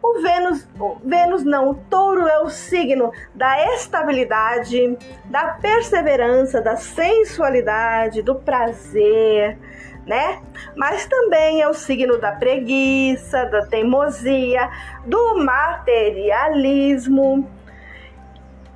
[0.00, 6.76] O Vênus, o Vênus não, o touro é o signo da estabilidade, da perseverança, da
[6.76, 9.58] sensualidade, do prazer,
[10.06, 10.42] né?
[10.76, 14.70] Mas também é o signo da preguiça, da teimosia,
[15.06, 17.48] do materialismo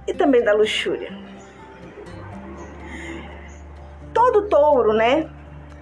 [0.07, 1.13] e também da luxúria.
[4.13, 5.29] Todo touro, né?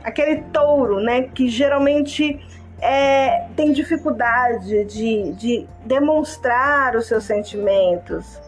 [0.02, 2.40] Aquele touro, né, que geralmente
[2.80, 8.40] é, tem dificuldade de, de demonstrar os seus sentimentos,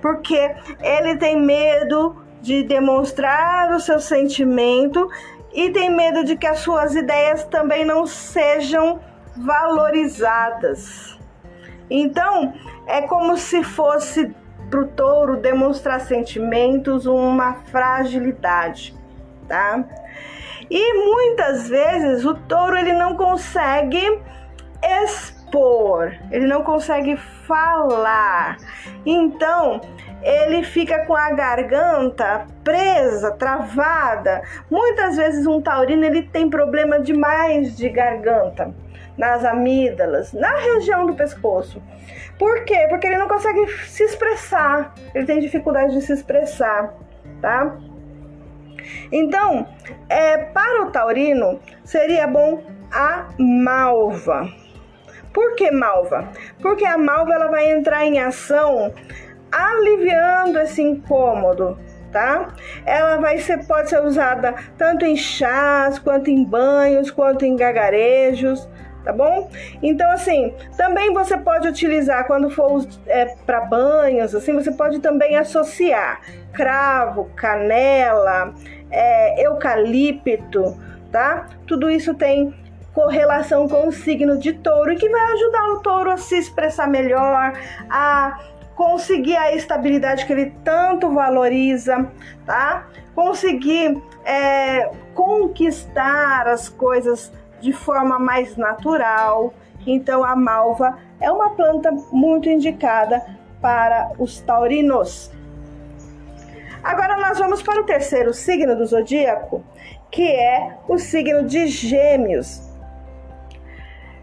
[0.00, 5.08] porque ele tem medo de demonstrar o seu sentimento
[5.56, 9.00] e tem medo de que as suas ideias também não sejam
[9.34, 11.18] valorizadas.
[11.88, 12.52] Então,
[12.86, 14.34] é como se fosse
[14.68, 18.94] para o touro demonstrar sentimentos uma fragilidade,
[19.48, 19.82] tá?
[20.68, 24.20] E muitas vezes o touro ele não consegue
[24.82, 28.58] expor, ele não consegue falar.
[29.06, 29.80] Então,
[30.22, 34.42] ele fica com a garganta presa, travada.
[34.70, 38.74] Muitas vezes um taurino ele tem problema demais de garganta,
[39.16, 41.82] nas amígdalas, na região do pescoço.
[42.38, 42.86] Por quê?
[42.88, 44.94] Porque ele não consegue se expressar.
[45.14, 46.94] Ele tem dificuldade de se expressar,
[47.40, 47.76] tá?
[49.10, 49.66] Então,
[50.08, 52.62] é, para o taurino, seria bom
[52.92, 54.48] a malva.
[55.32, 56.28] Por que malva?
[56.62, 58.92] Porque a malva ela vai entrar em ação
[59.56, 61.78] aliviando esse incômodo,
[62.12, 62.48] tá?
[62.84, 68.68] Ela vai ser, pode ser usada tanto em chás, quanto em banhos, quanto em gagarejos,
[69.02, 69.50] tá bom?
[69.82, 75.36] Então, assim, também você pode utilizar quando for é, para banhos, assim, você pode também
[75.36, 76.20] associar
[76.52, 78.54] cravo, canela,
[78.90, 80.76] é, eucalipto,
[81.10, 81.46] tá?
[81.66, 82.54] Tudo isso tem
[82.92, 86.88] correlação com o signo de touro e que vai ajudar o touro a se expressar
[86.88, 87.52] melhor,
[87.90, 88.38] a
[88.76, 92.12] conseguir a estabilidade que ele tanto valoriza,
[92.44, 92.86] tá?
[93.14, 99.54] Conseguir é, conquistar as coisas de forma mais natural.
[99.86, 103.24] Então, a malva é uma planta muito indicada
[103.62, 105.32] para os taurinos.
[106.84, 109.64] Agora nós vamos para o terceiro signo do zodíaco,
[110.10, 112.62] que é o signo de Gêmeos.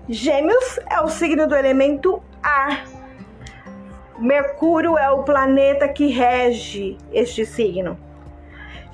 [0.07, 2.92] Gêmeos é o signo do elemento ar.
[4.19, 7.97] Mercúrio é o planeta que rege este signo.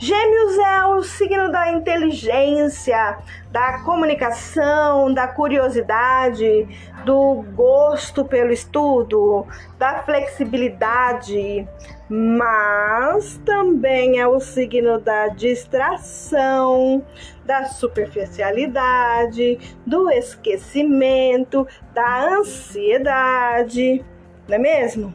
[0.01, 3.17] Gêmeos é o signo da inteligência,
[3.51, 6.65] da comunicação, da curiosidade,
[7.03, 9.45] do gosto pelo estudo,
[9.77, 11.67] da flexibilidade,
[12.07, 17.03] mas também é o signo da distração,
[17.43, 24.05] da superficialidade, do esquecimento, da ansiedade,
[24.49, 25.13] não é mesmo?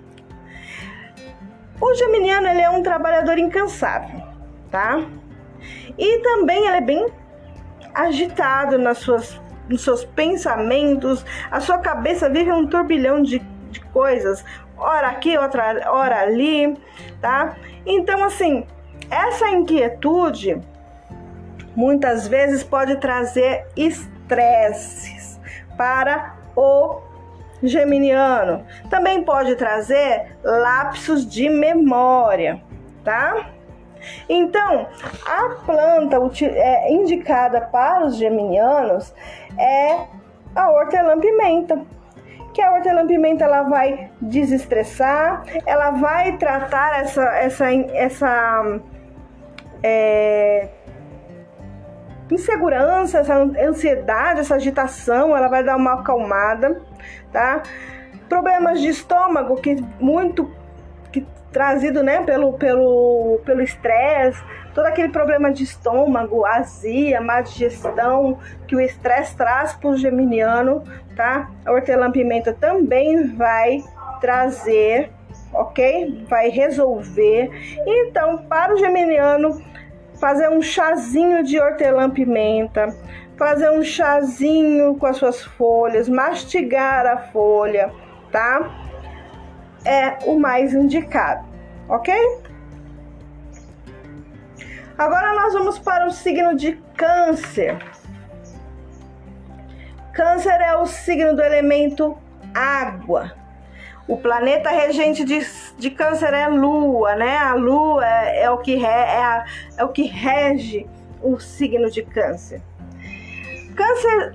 [1.80, 4.22] O geminiano ele é um trabalhador incansável,
[4.70, 5.04] tá?
[5.98, 7.06] E também ele é bem
[7.92, 14.44] agitado nas suas, nos seus pensamentos, a sua cabeça vive um turbilhão de, de coisas,
[14.76, 16.76] hora aqui, outra hora ali,
[17.20, 17.56] tá?
[17.84, 18.66] Então, assim,
[19.10, 20.60] essa inquietude
[21.76, 25.40] muitas vezes pode trazer estresses
[25.76, 27.00] para o
[27.68, 28.64] geminiano.
[28.90, 32.60] Também pode trazer lapsos de memória,
[33.04, 33.50] tá?
[34.28, 34.86] Então,
[35.26, 39.14] a planta é, indicada para os geminianos
[39.58, 39.98] é
[40.54, 41.80] a hortelã-pimenta.
[42.52, 48.80] Que a hortelã-pimenta ela vai desestressar, ela vai tratar essa, essa, essa
[49.82, 50.68] é,
[52.30, 56.80] insegurança, essa ansiedade, essa agitação, ela vai dar uma acalmada,
[57.32, 57.62] tá?
[58.28, 60.50] Problemas de estômago que muito
[61.54, 64.42] trazido né, pelo pelo pelo estresse,
[64.74, 70.82] todo aquele problema de estômago, azia, má digestão que o estresse traz para o geminiano,
[71.14, 71.48] tá?
[71.64, 73.84] A hortelã-pimenta também vai
[74.20, 75.10] trazer,
[75.52, 76.24] ok?
[76.28, 77.50] Vai resolver.
[77.86, 79.62] Então, para o geminiano,
[80.20, 82.96] fazer um chazinho de hortelã-pimenta,
[83.36, 87.92] fazer um chazinho com as suas folhas, mastigar a folha,
[88.30, 88.84] tá?
[89.84, 91.46] é o mais indicado,
[91.88, 92.14] ok?
[94.96, 97.76] Agora nós vamos para o signo de Câncer.
[100.12, 102.16] Câncer é o signo do elemento
[102.54, 103.32] água.
[104.06, 105.40] O planeta regente de,
[105.78, 107.36] de Câncer é Lua, né?
[107.38, 109.44] A Lua é, é o que re, é, a,
[109.78, 110.86] é o que rege
[111.22, 112.62] o signo de Câncer.
[113.74, 114.34] Câncer,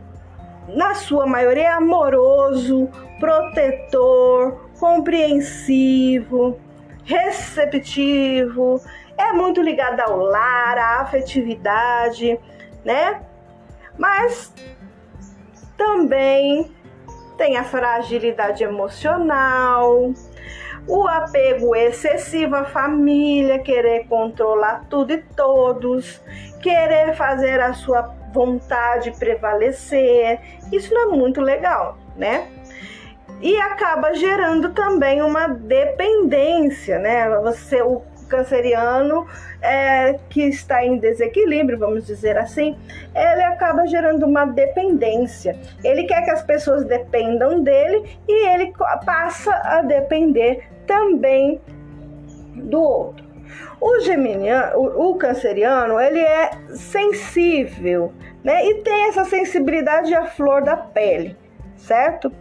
[0.68, 6.60] na sua maioria, é amoroso, protetor, compreensivo,
[7.04, 8.82] receptivo,
[9.18, 12.40] é muito ligado ao lar, à afetividade,
[12.86, 13.22] né?
[13.98, 14.54] Mas
[15.78, 16.72] também
[17.38, 20.14] tem a fragilidade emocional,
[20.88, 26.22] o apego excessivo à família, querer controlar tudo e todos,
[26.62, 30.40] querer fazer a sua vontade prevalecer.
[30.72, 32.48] Isso não é muito legal, né?
[33.42, 37.30] e acaba gerando também uma dependência, né?
[37.40, 39.26] Você, o canceriano
[39.62, 42.78] é, que está em desequilíbrio, vamos dizer assim,
[43.16, 45.58] ele acaba gerando uma dependência.
[45.84, 48.74] Ele quer que as pessoas dependam dele e ele
[49.06, 51.60] passa a depender também
[52.56, 53.29] do outro.
[53.82, 58.14] O geminiano, o, o canceriano, ele é sensível,
[58.44, 58.66] né?
[58.66, 61.38] E tem essa sensibilidade à flor da pele,
[61.78, 62.32] certo?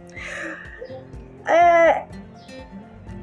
[1.47, 2.03] É,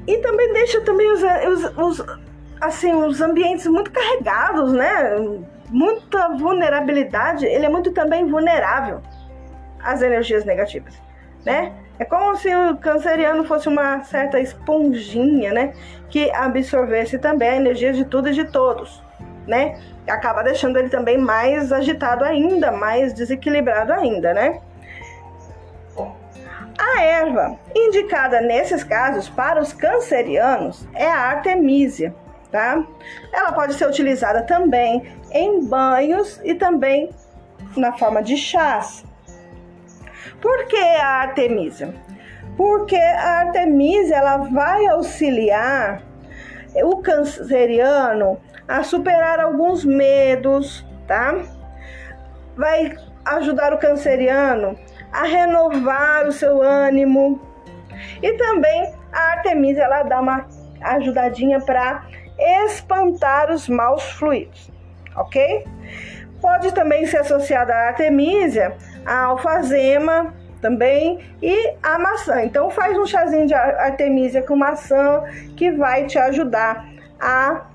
[0.07, 2.19] e também deixa também os, os, os,
[2.61, 5.15] assim, os ambientes muito carregados, né?
[5.69, 7.45] Muita vulnerabilidade.
[7.45, 9.01] Ele é muito também vulnerável
[9.83, 10.99] às energias negativas,
[11.45, 11.73] né?
[11.99, 15.73] É como se o canceriano fosse uma certa esponjinha, né?
[16.09, 19.03] Que absorvesse também a energia de tudo e de todos,
[19.47, 19.79] né?
[20.07, 24.61] Acaba deixando ele também mais agitado ainda, mais desequilibrado ainda, né?
[26.79, 32.13] A erva indicada nesses casos para os cancerianos é a artemisia,
[32.51, 32.85] tá?
[33.33, 37.09] Ela pode ser utilizada também em banhos e também
[37.75, 39.03] na forma de chás.
[40.41, 41.93] Por que a artemisia?
[42.55, 46.01] Porque a artemisia ela vai auxiliar
[46.83, 51.35] o canceriano a superar alguns medos, tá?
[52.55, 52.95] Vai
[53.25, 54.77] ajudar o canceriano
[55.11, 57.41] a renovar o seu ânimo.
[58.21, 60.45] E também a Artemisia ela dá uma
[60.81, 62.05] ajudadinha para
[62.37, 64.71] espantar os maus fluidos,
[65.15, 65.65] ok?
[66.39, 68.77] Pode também ser associada a Artemisia,
[69.07, 72.43] a alfazema também e a maçã.
[72.43, 75.23] Então faz um chazinho de Artemisia com maçã
[75.55, 76.85] que vai te ajudar
[77.19, 77.65] a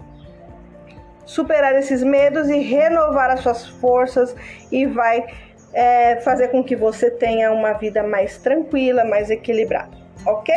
[1.24, 4.36] superar esses medos e renovar as suas forças
[4.70, 5.24] e vai
[5.72, 10.54] é, fazer com que você tenha uma vida mais tranquila, mais equilibrada, ok?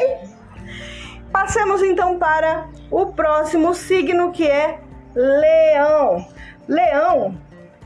[1.32, 4.80] Passemos então para o próximo signo que é
[5.16, 6.26] Leão.
[6.68, 7.38] Leão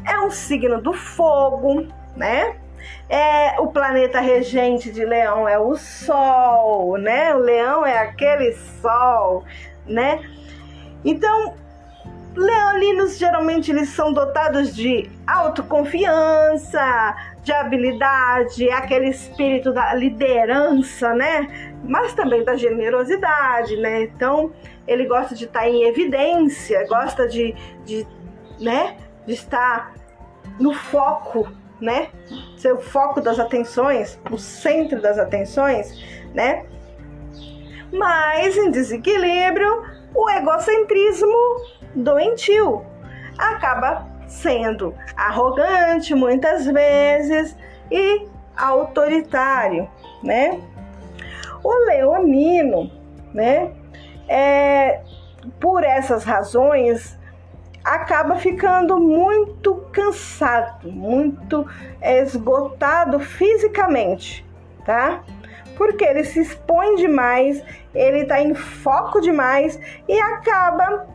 [0.08, 2.56] é um signo do fogo, né?
[3.10, 7.34] É, o planeta regente de Leão é o Sol, né?
[7.34, 9.44] O Leão é aquele Sol,
[9.88, 10.20] né?
[11.04, 11.56] Então,
[12.36, 21.74] leoninos geralmente eles são dotados de autoconfiança, de habilidade, aquele espírito da liderança, né?
[21.84, 24.04] Mas também da generosidade, né?
[24.04, 24.52] Então,
[24.88, 28.06] ele gosta de estar em evidência, gosta de, de,
[28.60, 28.96] né?
[29.26, 29.94] de estar
[30.60, 31.48] no foco,
[31.82, 32.10] né?
[32.58, 35.94] Ser o foco das atenções, o centro das atenções,
[36.34, 36.66] né?
[37.92, 41.38] Mas em desequilíbrio, o egocentrismo
[41.96, 42.86] doentio
[43.38, 47.56] acaba sendo arrogante muitas vezes
[47.92, 49.90] e autoritário,
[50.24, 50.60] né?
[51.64, 52.92] O leonino,
[53.34, 53.72] né?
[54.28, 55.02] É,
[55.60, 57.19] por essas razões
[57.90, 61.66] acaba ficando muito cansado, muito
[62.00, 64.46] esgotado fisicamente,
[64.86, 65.24] tá?
[65.76, 67.64] Porque ele se expõe demais,
[67.96, 71.08] ele tá em foco demais e acaba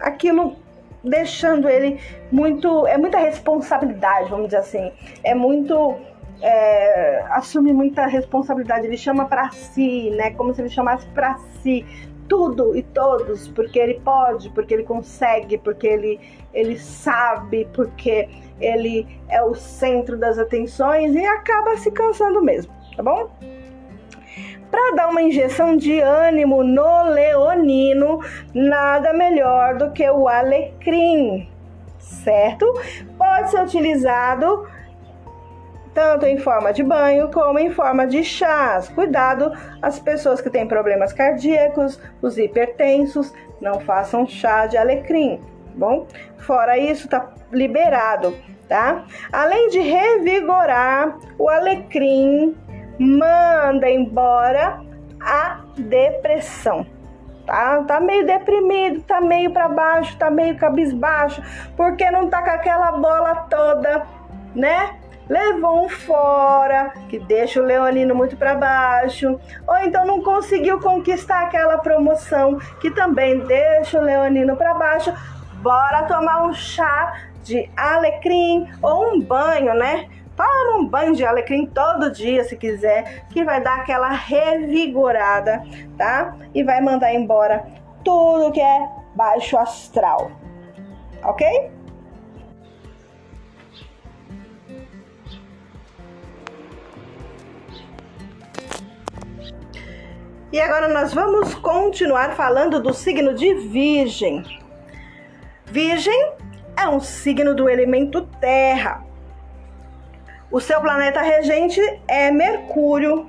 [0.00, 0.56] aquilo
[1.04, 2.00] deixando ele
[2.32, 2.86] muito.
[2.88, 4.92] É muita responsabilidade, vamos dizer assim.
[5.22, 5.94] É muito.
[6.42, 8.86] É, assume muita responsabilidade.
[8.86, 10.32] Ele chama para si, né?
[10.32, 11.86] Como se ele chamasse para si
[12.28, 16.20] tudo e todos, porque ele pode, porque ele consegue, porque ele,
[16.52, 18.28] ele sabe, porque
[18.60, 23.30] ele é o centro das atenções e acaba se cansando mesmo, tá bom?
[24.70, 28.20] Para dar uma injeção de ânimo no leonino,
[28.52, 31.48] nada melhor do que o alecrim,
[31.98, 32.66] certo?
[33.16, 34.66] Pode ser utilizado
[35.96, 38.86] tanto em forma de banho como em forma de chás.
[38.90, 43.32] Cuidado, as pessoas que têm problemas cardíacos, os hipertensos,
[43.62, 45.40] não façam chá de alecrim,
[45.74, 46.06] bom?
[46.36, 48.36] Fora isso, tá liberado,
[48.68, 49.06] tá?
[49.32, 52.54] Além de revigorar, o alecrim
[52.98, 54.78] manda embora
[55.18, 56.86] a depressão.
[57.46, 61.40] Tá, tá meio deprimido, tá meio para baixo, tá meio cabisbaixo,
[61.74, 64.02] porque não tá com aquela bola toda,
[64.54, 64.96] né?
[65.28, 71.42] Levou um fora, que deixa o leonino muito para baixo, ou então não conseguiu conquistar
[71.42, 75.12] aquela promoção, que também deixa o leonino para baixo.
[75.62, 80.08] Bora tomar um chá de alecrim ou um banho, né?
[80.36, 85.62] Toma um banho de alecrim todo dia, se quiser, que vai dar aquela revigorada,
[85.96, 86.36] tá?
[86.54, 87.64] E vai mandar embora
[88.04, 90.30] tudo que é baixo astral,
[91.24, 91.70] ok?
[100.52, 104.44] E agora nós vamos continuar falando do signo de Virgem.
[105.64, 106.32] Virgem
[106.76, 109.04] é um signo do elemento Terra.
[110.48, 113.28] O seu planeta regente é Mercúrio.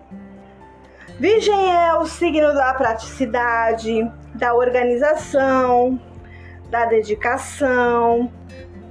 [1.19, 5.99] Virgem é o signo da praticidade, da organização,
[6.69, 8.31] da dedicação.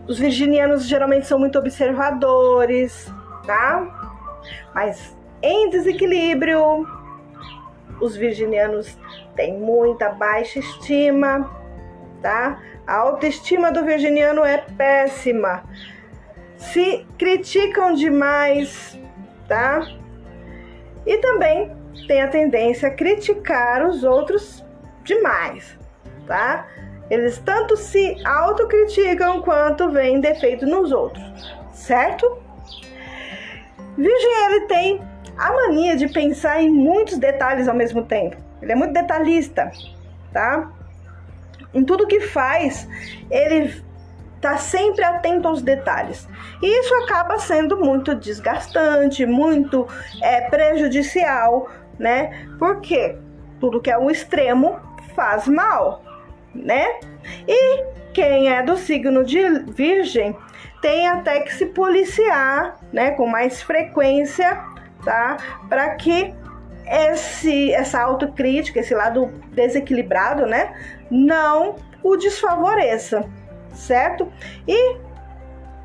[0.08, 3.08] Os virginianos geralmente são muito observadores,
[3.46, 3.86] tá?
[4.74, 6.95] Mas em desequilíbrio,
[8.00, 8.98] os virginianos
[9.34, 11.50] têm muita baixa estima,
[12.22, 12.60] tá?
[12.86, 15.64] A autoestima do virginiano é péssima.
[16.56, 18.98] Se criticam demais,
[19.48, 19.86] tá?
[21.04, 21.74] E também
[22.06, 24.64] tem a tendência a criticar os outros
[25.02, 25.78] demais,
[26.26, 26.68] tá?
[27.08, 31.24] Eles tanto se autocriticam quanto veem defeito nos outros,
[31.72, 32.38] certo?
[33.96, 35.00] Virgem ele tem
[35.38, 38.36] a mania de pensar em muitos detalhes ao mesmo tempo.
[38.60, 39.70] Ele é muito detalhista,
[40.32, 40.70] tá?
[41.74, 42.88] Em tudo que faz,
[43.30, 43.84] ele
[44.40, 46.28] tá sempre atento aos detalhes.
[46.62, 49.86] E isso acaba sendo muito desgastante, muito
[50.22, 51.68] é, prejudicial,
[51.98, 52.48] né?
[52.58, 53.16] Porque
[53.60, 54.78] tudo que é um extremo
[55.14, 56.02] faz mal,
[56.54, 56.86] né?
[57.46, 60.36] E quem é do signo de Virgem
[60.80, 64.62] tem até que se policiar, né, com mais frequência
[65.06, 65.36] tá?
[65.68, 66.34] Para que
[66.84, 70.74] esse, essa autocrítica, esse lado desequilibrado, né,
[71.10, 73.24] não o desfavoreça,
[73.72, 74.30] certo?
[74.66, 74.96] E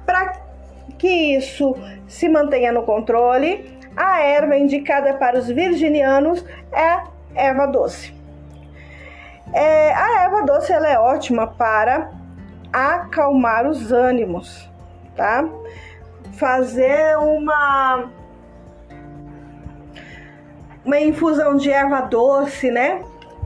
[0.06, 0.34] para
[0.98, 1.76] que isso
[2.08, 6.44] se mantenha no controle, a erva indicada para os virginianos
[6.74, 7.04] é
[7.36, 8.14] erva doce.
[9.54, 12.12] É, a erva doce ela é ótima para
[12.72, 14.70] acalmar os ânimos,
[15.16, 15.48] tá?
[16.34, 18.10] Fazer uma
[20.84, 23.02] uma infusão de erva doce, né?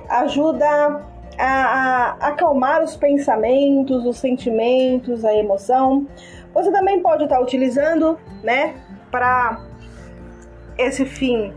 [0.10, 1.02] Ajuda
[1.38, 6.08] a, a, acalmar os pensamentos, os sentimentos, a emoção.
[6.54, 8.76] Você também pode estar utilizando, né,
[9.12, 9.60] para
[10.78, 11.54] esse fim,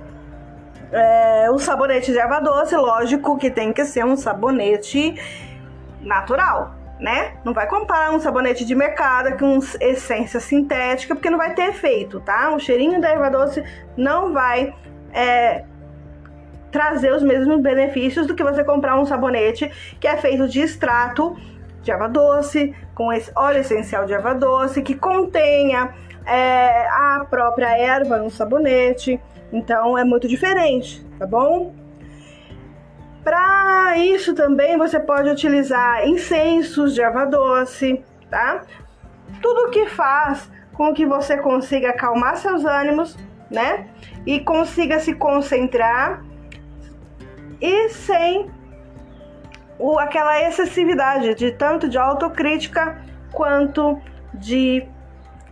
[0.90, 2.74] é, o sabonete de erva doce.
[2.74, 5.14] Lógico que tem que ser um sabonete
[6.00, 7.34] natural, né?
[7.44, 12.20] Não vai comprar um sabonete de mercado com essência sintética, porque não vai ter efeito,
[12.20, 12.54] tá?
[12.54, 13.62] O cheirinho da erva doce
[13.96, 14.74] não vai
[15.12, 15.64] é,
[16.70, 21.36] trazer os mesmos benefícios do que você comprar um sabonete que é feito de extrato
[21.82, 25.94] de erva doce, com esse óleo essencial de erva doce, que contenha
[26.26, 29.20] é, a própria erva no sabonete.
[29.52, 31.74] Então é muito diferente, tá bom?
[33.24, 38.62] Para isso também você pode utilizar incensos de erva doce, tá?
[39.40, 43.16] Tudo que faz com que você consiga acalmar seus ânimos,
[43.50, 43.88] né?
[44.26, 46.22] E consiga se concentrar
[47.60, 48.50] e sem
[49.78, 54.00] o, aquela excessividade de tanto de autocrítica quanto
[54.34, 54.86] de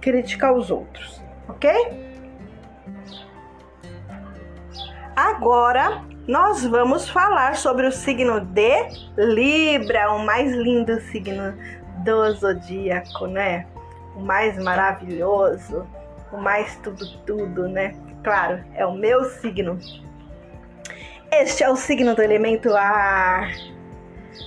[0.01, 2.07] crítica aos outros, ok?
[5.15, 11.55] Agora nós vamos falar sobre o signo de Libra, o mais lindo signo
[12.05, 13.67] do zodíaco, né?
[14.15, 15.87] O mais maravilhoso,
[16.37, 17.95] mais tudo tudo, né?
[18.23, 19.79] Claro, é o meu signo.
[21.31, 23.51] Este é o signo do elemento ar.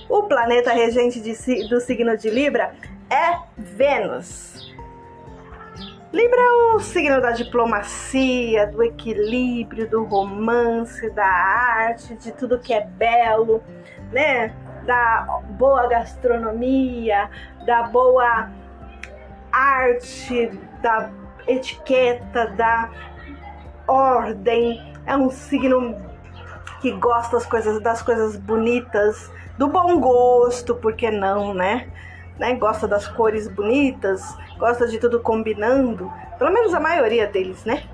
[0.08, 2.74] O planeta regente de, do signo de Libra
[3.08, 4.74] é Vênus.
[6.12, 12.74] Libra é o signo da diplomacia, do equilíbrio, do romance, da arte, de tudo que
[12.74, 13.62] é belo,
[14.10, 14.52] né?
[14.84, 17.30] Da boa gastronomia,
[17.64, 18.50] da boa
[19.52, 20.50] arte,
[20.82, 21.10] da
[21.52, 22.90] etiqueta, da
[23.86, 24.94] ordem.
[25.06, 25.96] É um signo
[26.80, 31.90] que gosta das coisas, das coisas bonitas, do bom gosto, por que não, né?
[32.40, 32.54] né?
[32.54, 37.84] Gosta das cores bonitas, gosta de tudo combinando, pelo menos a maioria deles, né?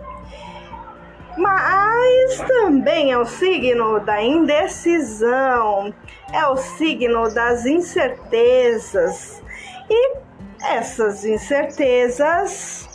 [1.36, 5.92] Mas também é o signo da indecisão,
[6.32, 9.42] é o signo das incertezas.
[9.90, 10.16] E
[10.62, 12.88] essas incertezas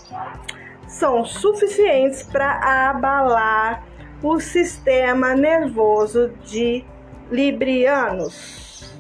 [0.92, 3.84] são suficientes para abalar
[4.22, 6.86] o sistema nervoso de
[7.32, 8.94] librianos.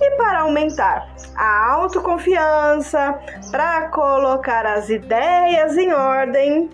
[0.00, 3.18] E para aumentar a autoconfiança,
[3.50, 6.68] para colocar as ideias em ordem,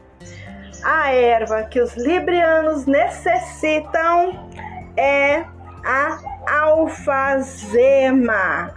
[0.82, 4.48] a erva que os librianos necessitam
[4.96, 5.44] é
[5.84, 8.30] a alfazema,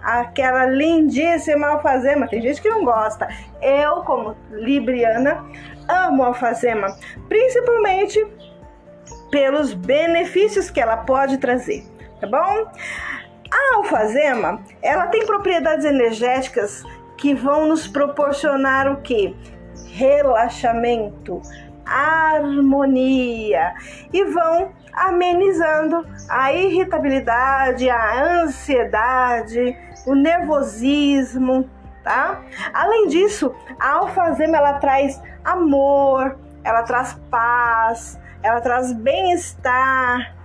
[0.03, 2.27] aquela lindíssima alfazema.
[2.27, 3.27] Tem gente que não gosta.
[3.61, 5.45] Eu, como libriana,
[5.87, 6.95] amo alfazema,
[7.27, 8.25] principalmente
[9.29, 11.83] pelos benefícios que ela pode trazer,
[12.21, 12.71] tá bom?
[13.51, 16.83] A alfazema, ela tem propriedades energéticas
[17.17, 19.35] que vão nos proporcionar o que?
[19.91, 21.41] Relaxamento,
[21.85, 23.73] harmonia
[24.11, 31.69] e vão amenizando a irritabilidade, a ansiedade, o nervosismo,
[32.03, 32.41] tá?
[32.73, 40.35] Além disso, a alfazema ela traz amor, ela traz paz, ela traz bem-estar.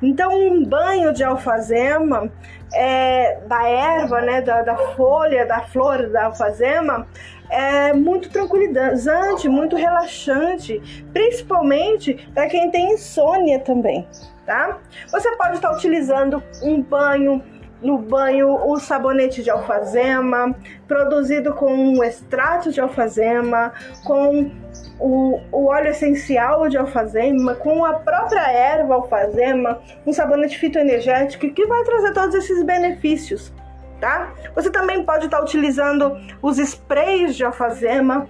[0.00, 2.30] Então, um banho de alfazema,
[2.72, 7.06] é, da erva, né, da, da folha, da flor da alfazema,
[7.50, 10.80] é muito tranquilizante, muito relaxante,
[11.12, 14.06] principalmente para quem tem insônia também,
[14.44, 14.78] tá?
[15.10, 17.42] Você pode estar utilizando um banho
[17.80, 20.54] no banho o sabonete de alfazema,
[20.86, 23.72] produzido com um extrato de alfazema,
[24.04, 24.50] com
[24.98, 31.66] o, o óleo essencial de alfazema, com a própria erva alfazema, um sabonete fitoenergético que
[31.66, 33.52] vai trazer todos esses benefícios,
[34.00, 34.32] tá?
[34.54, 38.28] Você também pode estar utilizando os sprays de alfazema,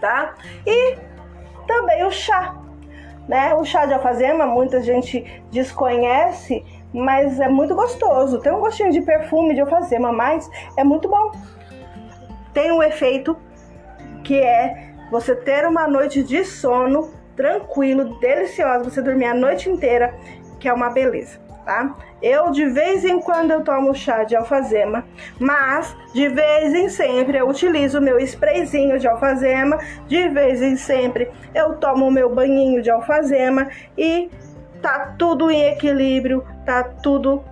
[0.00, 0.34] tá?
[0.66, 0.96] E
[1.66, 2.56] também o chá,
[3.28, 3.54] né?
[3.54, 8.40] O chá de alfazema muita gente desconhece, mas é muito gostoso.
[8.40, 11.32] Tem um gostinho de perfume de alfazema, mas é muito bom.
[12.52, 13.36] Tem um efeito
[14.24, 20.14] que é você ter uma noite de sono tranquilo, deliciosa, você dormir a noite inteira,
[20.58, 21.94] que é uma beleza, tá?
[22.22, 25.04] Eu de vez em quando eu tomo chá de alfazema,
[25.38, 31.30] mas de vez em sempre eu utilizo meu sprayzinho de alfazema, de vez em sempre
[31.54, 34.30] eu tomo meu banhinho de alfazema e
[34.82, 37.42] tá tudo em equilíbrio, tá tudo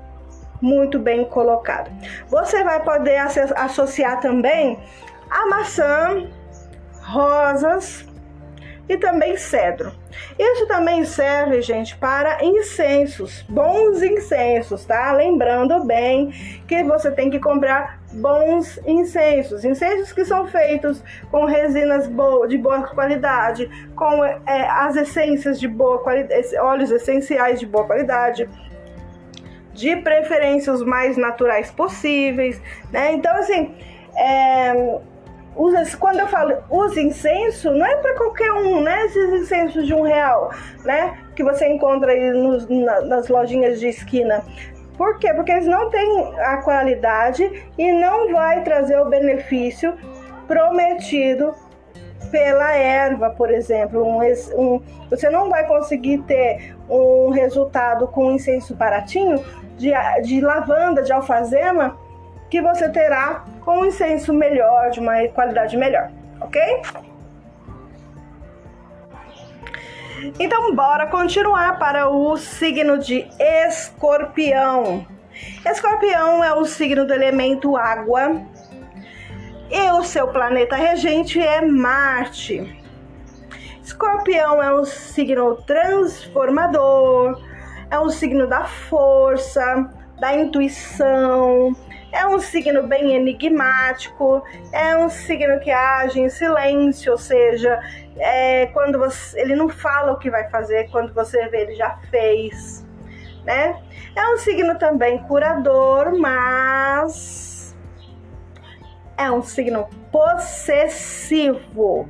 [0.60, 1.90] muito bem colocado.
[2.28, 3.18] Você vai poder
[3.56, 4.78] associar também
[5.30, 6.26] a maçã,
[7.02, 8.07] rosas
[8.88, 9.92] e também cedro.
[10.38, 15.12] Isso também serve, gente, para incensos, bons incensos, tá?
[15.12, 16.30] Lembrando bem
[16.66, 22.08] que você tem que comprar bons incensos, incensos que são feitos com resinas
[22.48, 28.48] de boa qualidade, com é, as essências de boa qualidade, óleos essenciais de boa qualidade,
[29.74, 32.60] de preferência os mais naturais possíveis,
[32.90, 33.12] né?
[33.12, 33.74] Então, assim,
[34.16, 34.98] é,
[35.58, 39.04] usa, quando eu falo usa incenso, não é para qualquer um, né?
[39.06, 40.50] Esses incensos de um real,
[40.84, 41.18] né?
[41.34, 44.42] Que você encontra aí nos, na, nas lojinhas de esquina.
[44.96, 45.34] Por quê?
[45.34, 49.94] Porque eles não têm a qualidade e não vai trazer o benefício
[50.46, 51.54] prometido
[52.30, 54.02] pela erva, por exemplo.
[54.04, 54.20] Um,
[54.56, 59.44] um, você não vai conseguir ter um resultado com incenso baratinho
[59.76, 61.96] de, de lavanda, de alfazema,
[62.50, 66.10] que você terá com um incenso melhor, de uma qualidade melhor,
[66.40, 66.82] ok?
[70.38, 75.06] Então, bora continuar para o signo de Escorpião.
[75.64, 78.42] Escorpião é o signo do elemento água
[79.70, 82.76] e o seu planeta regente é Marte.
[83.82, 87.40] Escorpião é um signo transformador,
[87.90, 89.88] é um signo da força,
[90.18, 91.76] da intuição,
[92.12, 97.78] é um signo bem enigmático, é um signo que age em silêncio, ou seja,
[98.16, 101.98] é quando você, ele não fala o que vai fazer, quando você vê ele já
[102.10, 102.86] fez,
[103.44, 103.78] né?
[104.16, 107.76] É um signo também curador, mas
[109.16, 112.08] é um signo possessivo,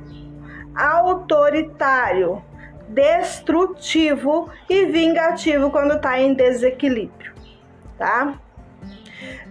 [0.75, 2.41] autoritário,
[2.87, 7.33] destrutivo e vingativo quando está em desequilíbrio,
[7.97, 8.39] tá?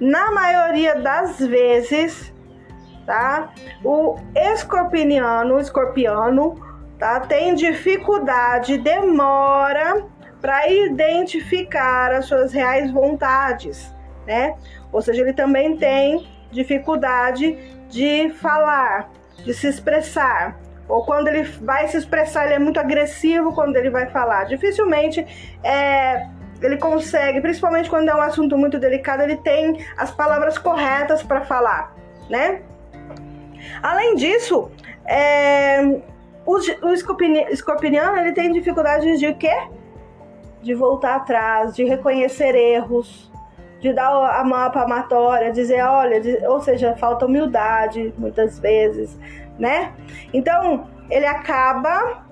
[0.01, 2.33] Na maioria das vezes,
[3.07, 3.53] tá?
[3.85, 6.55] O escorpiano, o escorpiano,
[6.99, 7.21] tá?
[7.21, 10.07] Tem dificuldade, demora
[10.41, 13.93] para identificar as suas reais vontades,
[14.27, 14.55] né?
[14.93, 17.57] Ou seja, ele também tem dificuldade
[17.89, 19.11] de falar,
[19.45, 20.59] de se expressar.
[20.89, 24.45] Ou quando ele vai se expressar, ele é muito agressivo quando ele vai falar.
[24.45, 25.27] Dificilmente
[25.63, 26.27] é,
[26.63, 31.43] ele consegue, principalmente quando é um assunto muito delicado, ele tem as palavras corretas para
[31.43, 31.95] falar,
[32.29, 32.63] né?
[33.83, 34.71] Além disso,
[35.05, 35.81] é,
[36.45, 36.93] o, o
[37.51, 39.57] escorpiano ele tem dificuldades de quê?
[40.63, 43.31] De voltar atrás, de reconhecer erros,
[43.81, 49.17] de dar a mão palmatória, dizer, olha, de, ou seja, falta humildade muitas vezes,
[49.59, 49.93] né?
[50.33, 52.25] Então, ele acaba,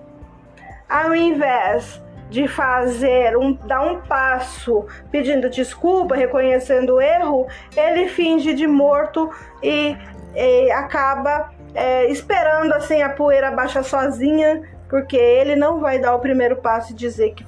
[0.88, 7.46] ao invés de fazer um dar um passo pedindo desculpa, reconhecendo o erro,
[7.76, 9.30] ele finge de morto
[9.62, 9.96] e,
[10.34, 16.18] e acaba é, esperando assim a poeira baixar sozinha, porque ele não vai dar o
[16.18, 17.46] primeiro passo e dizer que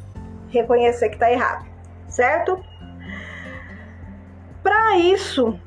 [0.50, 1.66] reconhecer que está errado,
[2.08, 2.62] certo?
[4.62, 5.58] Para isso,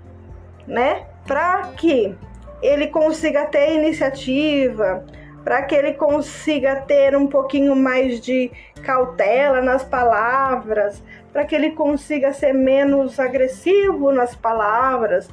[0.67, 1.05] né?
[1.25, 2.15] Para que
[2.61, 5.03] ele consiga ter iniciativa,
[5.43, 8.51] para que ele consiga ter um pouquinho mais de
[8.83, 15.29] cautela nas palavras, para que ele consiga ser menos agressivo nas palavras.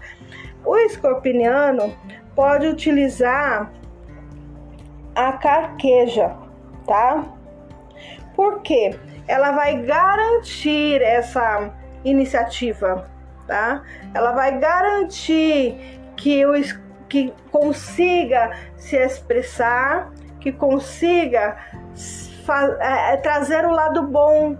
[0.64, 1.94] O escorpiano
[2.34, 3.72] pode utilizar
[5.14, 6.36] a carqueja,
[6.86, 7.24] tá?
[8.34, 11.70] Porque ela vai garantir essa
[12.04, 13.10] iniciativa,
[13.46, 13.82] tá?
[14.14, 16.54] Ela vai garantir que o
[17.08, 20.10] que consiga se expressar,
[20.40, 21.56] que consiga
[22.80, 24.56] é, é, trazer o lado bom,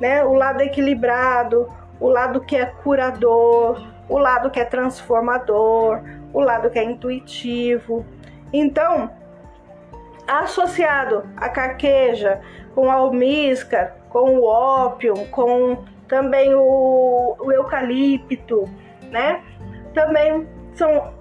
[0.00, 0.24] né?
[0.24, 1.70] o lado equilibrado,
[2.00, 6.00] o lado que é curador, o lado que é transformador,
[6.32, 8.04] o lado que é intuitivo.
[8.52, 9.10] Então,
[10.26, 12.40] associado a carqueja,
[12.74, 18.68] com a almíscar, com o ópio, com também o, o eucalipto,
[19.10, 19.42] né?
[19.94, 21.12] Também são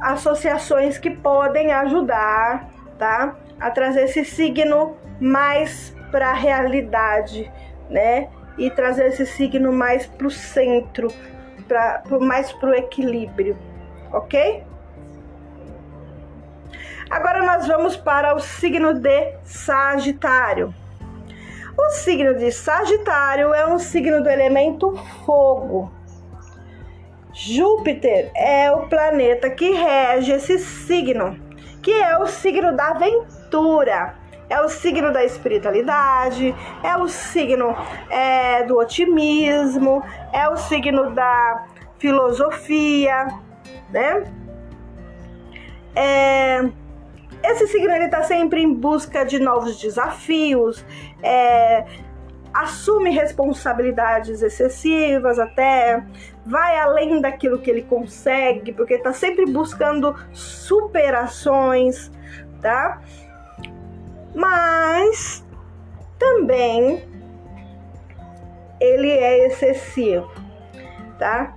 [0.00, 2.68] associações que podem ajudar,
[2.98, 3.36] tá?
[3.60, 7.50] A trazer esse signo mais para a realidade,
[7.88, 8.28] né?
[8.56, 11.08] E trazer esse signo mais para o centro,
[11.68, 13.56] pra, mais para o equilíbrio,
[14.12, 14.64] ok?
[17.10, 20.74] Agora nós vamos para o signo de Sagitário.
[21.76, 24.94] O signo de Sagitário é um signo do elemento
[25.24, 25.90] fogo
[27.42, 31.38] Júpiter é o planeta que rege esse signo,
[31.82, 34.14] que é o signo da aventura,
[34.50, 37.74] é o signo da espiritualidade, é o signo
[38.10, 40.04] é, do otimismo,
[40.34, 41.66] é o signo da
[41.98, 43.28] filosofia,
[43.88, 44.24] né?
[45.96, 46.60] É,
[47.42, 50.84] esse signo ele está sempre em busca de novos desafios,
[51.22, 51.86] é,
[52.52, 56.02] assume responsabilidades excessivas até,
[56.44, 62.10] vai além daquilo que ele consegue, porque está sempre buscando superações,
[62.60, 63.00] tá?
[64.34, 65.44] Mas
[66.18, 67.04] também
[68.80, 70.30] ele é excessivo,
[71.18, 71.54] tá?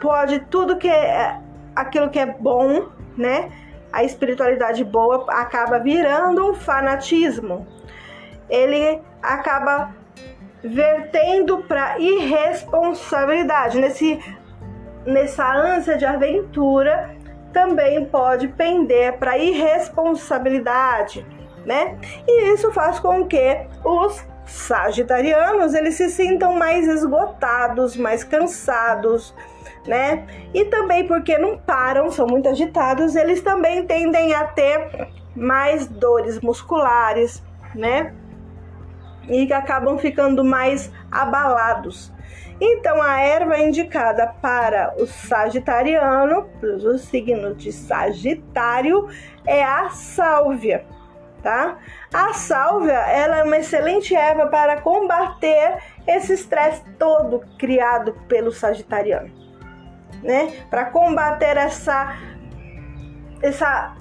[0.00, 1.38] Pode tudo que é
[1.74, 3.50] aquilo que é bom, né?
[3.92, 7.66] A espiritualidade boa acaba virando um fanatismo.
[8.48, 9.94] Ele acaba
[10.62, 13.78] vertendo para irresponsabilidade.
[13.78, 14.18] Nesse,
[15.04, 17.16] nessa ânsia de aventura,
[17.52, 21.26] também pode pender para irresponsabilidade,
[21.64, 21.98] né?
[22.26, 29.34] E isso faz com que os sagitarianos eles se sintam mais esgotados, mais cansados,
[29.86, 30.26] né?
[30.52, 36.40] E também porque não param, são muito agitados, eles também tendem a ter mais dores
[36.40, 37.42] musculares,
[37.74, 38.14] né?
[39.30, 42.12] E que acabam ficando mais abalados.
[42.60, 49.08] Então, a erva indicada para o sagitariano, para o signo de Sagitário,
[49.46, 50.84] é a sálvia,
[51.42, 51.78] tá?
[52.12, 59.30] A sálvia, ela é uma excelente erva para combater esse estresse todo criado pelo sagitariano,
[60.22, 60.52] né?
[60.68, 62.14] Para combater essa
[63.42, 63.96] essa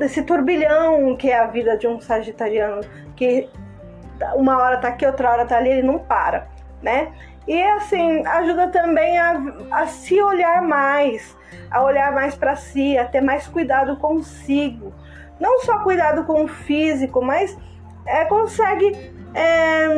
[0.00, 2.80] esse turbilhão que é a vida de um sagitariano,
[3.16, 3.48] que
[4.34, 6.48] uma hora tá aqui, outra hora tá ali, ele não para,
[6.82, 7.12] né?
[7.46, 11.36] E assim, ajuda também a, a se olhar mais,
[11.70, 14.92] a olhar mais para si, a ter mais cuidado consigo.
[15.40, 17.56] Não só cuidado com o físico, mas
[18.06, 19.88] é, consegue é,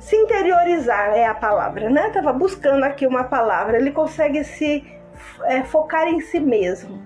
[0.00, 2.10] se interiorizar é a palavra, né?
[2.10, 3.76] Tava buscando aqui uma palavra.
[3.76, 4.84] Ele consegue se
[5.44, 7.00] é, focar em si mesmo,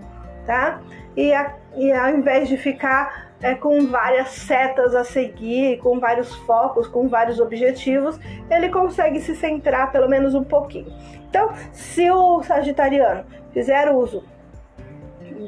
[0.47, 0.81] tá?
[1.17, 6.35] E, a, e ao invés de ficar é, com várias setas a seguir, com vários
[6.35, 8.19] focos, com vários objetivos,
[8.51, 10.93] ele consegue se centrar pelo menos um pouquinho.
[11.29, 14.25] Então, se o sagitariano fizer uso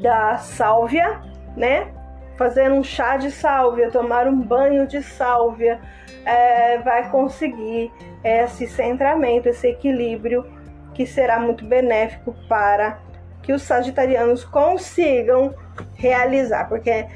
[0.00, 1.20] da sálvia,
[1.56, 1.88] né?
[2.36, 5.78] Fazer um chá de sálvia, tomar um banho de sálvia,
[6.24, 7.92] é, vai conseguir
[8.24, 10.46] esse centramento, esse equilíbrio
[10.94, 12.98] que será muito benéfico para
[13.42, 15.54] que os sagitarianos consigam
[15.94, 17.06] realizar, porque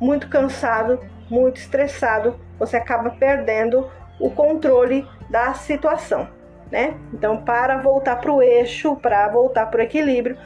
[0.00, 0.98] muito cansado,
[1.28, 6.28] muito estressado, você acaba perdendo o controle da situação,
[6.70, 6.94] né?
[7.12, 10.36] Então, para voltar para o eixo, para voltar para o equilíbrio,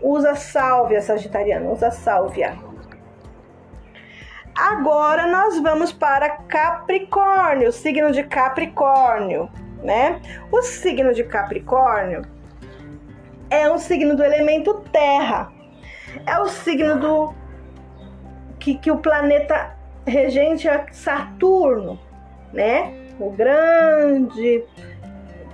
[0.00, 2.56] usa sálvia, Sagitariano, usa sálvia.
[4.56, 9.50] Agora nós vamos para Capricórnio, signo de Capricórnio,
[9.82, 10.20] né?
[10.52, 12.22] O signo de Capricórnio
[13.50, 15.50] é um signo do elemento terra.
[16.24, 17.34] É o signo do
[18.64, 19.76] que, que o planeta
[20.06, 22.00] regente é Saturno,
[22.50, 22.94] né?
[23.20, 24.64] O grande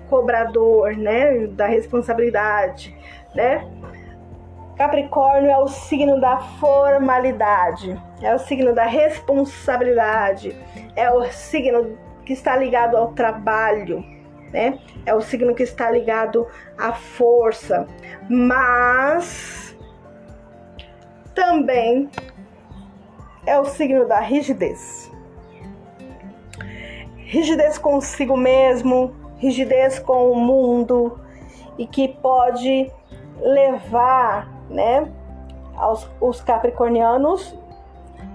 [0.09, 2.97] cobrador, né, da responsabilidade,
[3.35, 3.69] né?
[4.77, 10.57] Capricórnio é o signo da formalidade, é o signo da responsabilidade,
[10.95, 14.05] é o signo que está ligado ao trabalho,
[14.53, 14.79] né?
[15.05, 16.47] É o signo que está ligado
[16.79, 17.89] à força,
[18.29, 19.77] mas
[21.35, 22.09] também
[23.51, 25.11] é o signo da rigidez.
[27.17, 31.19] Rigidez consigo mesmo, rigidez com o mundo
[31.77, 32.89] e que pode
[33.41, 35.11] levar, né,
[35.77, 37.59] aos, os capricornianos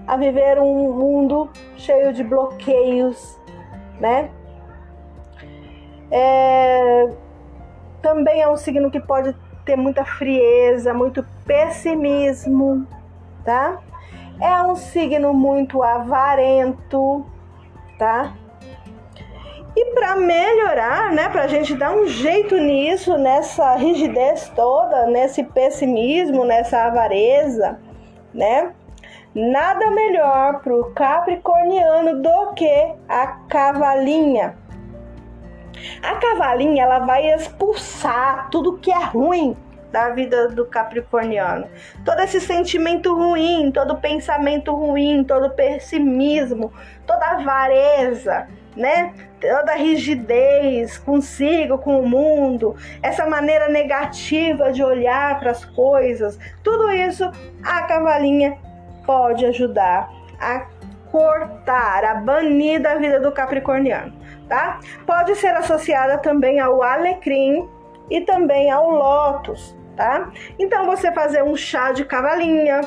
[0.06, 3.40] a viver um mundo cheio de bloqueios,
[3.98, 4.30] né?
[6.10, 7.08] É,
[8.02, 9.34] também é um signo que pode
[9.64, 12.86] ter muita frieza, muito pessimismo,
[13.44, 13.80] tá?
[14.40, 17.24] É um signo muito avarento,
[17.98, 18.34] tá?
[19.74, 25.42] E para melhorar, né, para a gente dar um jeito nisso, nessa rigidez toda, nesse
[25.42, 27.78] pessimismo, nessa avareza,
[28.32, 28.72] né?
[29.34, 34.56] Nada melhor para o capricorniano do que a cavalinha.
[36.02, 39.56] A cavalinha ela vai expulsar tudo que é ruim
[39.90, 41.66] da vida do capricorniano.
[42.04, 46.72] Todo esse sentimento ruim, todo pensamento ruim, todo pessimismo,
[47.06, 49.14] toda avareza, né?
[49.40, 56.90] Toda rigidez consigo, com o mundo, essa maneira negativa de olhar para as coisas, tudo
[56.90, 57.30] isso
[57.62, 58.56] a cavalinha
[59.04, 60.10] pode ajudar
[60.40, 60.66] a
[61.10, 64.12] cortar, a banir da vida do capricorniano,
[64.48, 64.80] tá?
[65.06, 67.68] Pode ser associada também ao alecrim
[68.10, 70.30] e também ao lótus, tá?
[70.58, 72.80] Então você fazer um chá de cavalinha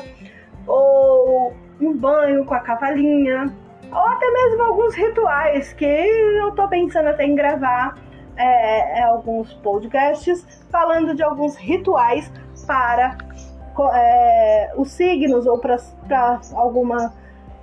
[0.66, 3.52] ou um banho com a cavalinha
[3.90, 7.96] ou até mesmo alguns rituais que eu tô pensando até em gravar
[8.36, 12.30] é, é alguns podcasts falando de alguns rituais
[12.66, 13.16] para
[13.94, 15.78] é, os signos ou para
[16.54, 17.12] alguma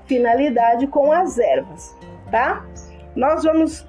[0.06, 1.96] finalidade com as ervas,
[2.32, 2.66] tá?
[3.16, 3.88] Nós vamos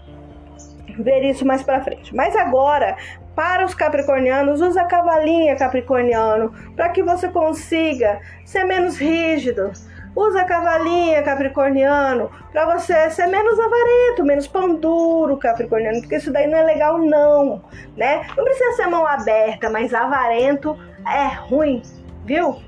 [0.98, 2.14] ver isso mais para frente.
[2.14, 2.96] Mas agora,
[3.38, 9.70] para os capricornianos, usa cavalinha capricorniano para que você consiga ser menos rígido.
[10.16, 16.48] Usa cavalinha capricorniano para você ser menos avarento, menos pão duro capricorniano, porque isso daí
[16.48, 17.62] não é legal não,
[17.96, 18.26] né?
[18.36, 21.80] Não precisa ser mão aberta, mas avarento é ruim,
[22.24, 22.60] viu?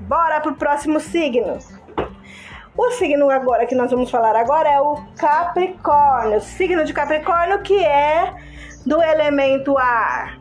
[0.00, 1.56] Bora pro próximo signo.
[2.76, 7.78] O signo agora que nós vamos falar agora é o Capricórnio, signo de Capricórnio que
[7.84, 8.34] é
[8.86, 10.38] do elemento ar.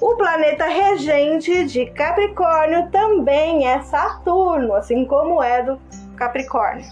[0.00, 5.80] O planeta regente de Capricórnio também é Saturno, assim como é do
[6.16, 6.86] Capricórnio.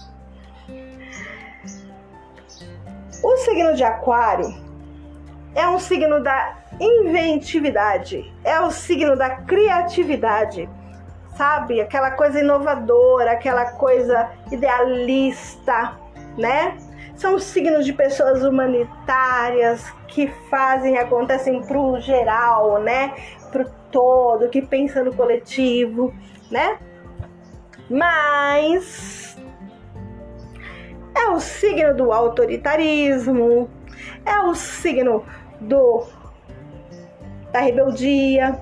[3.23, 4.53] O signo de Aquário
[5.53, 10.69] é um signo da inventividade, é o signo da criatividade
[11.35, 11.81] sabe?
[11.81, 15.97] Aquela coisa inovadora, aquela coisa idealista,
[16.37, 16.77] né?
[17.21, 23.13] São signos de pessoas humanitárias que fazem, acontecem pro geral, né?
[23.51, 26.11] Pro todo, que pensa no coletivo,
[26.49, 26.79] né?
[27.87, 29.37] Mas
[31.15, 33.69] é o signo do autoritarismo,
[34.25, 35.23] é o signo
[35.59, 36.03] do
[37.51, 38.59] da rebeldia,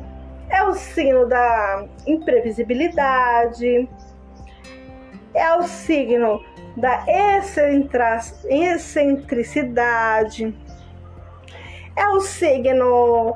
[0.50, 3.88] é o signo da imprevisibilidade,
[5.34, 6.44] é o signo
[6.80, 7.04] da
[8.48, 10.56] excentricidade,
[11.96, 13.36] é o signo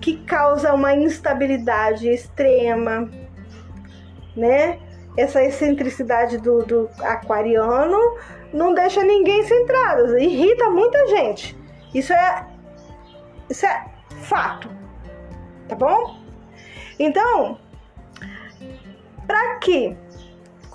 [0.00, 3.10] que causa uma instabilidade extrema,
[4.36, 4.78] né?
[5.16, 7.98] Essa excentricidade do, do aquariano
[8.52, 11.56] não deixa ninguém centrado, irrita muita gente.
[11.94, 12.46] Isso é,
[13.48, 13.86] isso é
[14.22, 14.68] fato
[15.68, 16.18] tá bom?
[16.98, 17.58] Então,
[19.26, 19.96] para que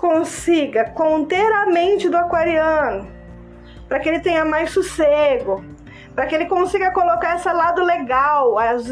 [0.02, 3.06] consiga conter a mente do aquariano,
[3.88, 5.64] para que ele tenha mais sossego,
[6.12, 8.84] para que ele consiga colocar esse lado legal, as,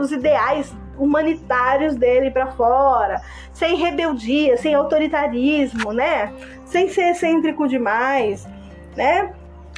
[0.00, 3.22] os ideais humanitários dele para fora,
[3.52, 6.32] sem rebeldia, sem autoritarismo, né?
[6.64, 8.44] Sem ser excêntrico demais,
[8.96, 9.32] né?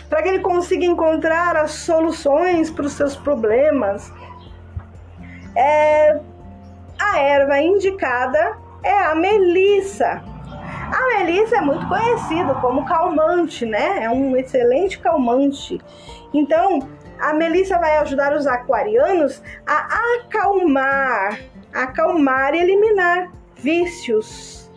[0.08, 4.10] Para que ele consiga encontrar as soluções para os seus problemas,
[5.54, 6.18] é,
[6.98, 10.37] a erva indicada é a melissa.
[10.90, 14.04] A melissa é muito conhecida como calmante, né?
[14.04, 15.78] É um excelente calmante.
[16.32, 16.80] Então,
[17.20, 21.40] a melissa vai ajudar os aquarianos a acalmar,
[21.74, 24.70] acalmar e eliminar vícios,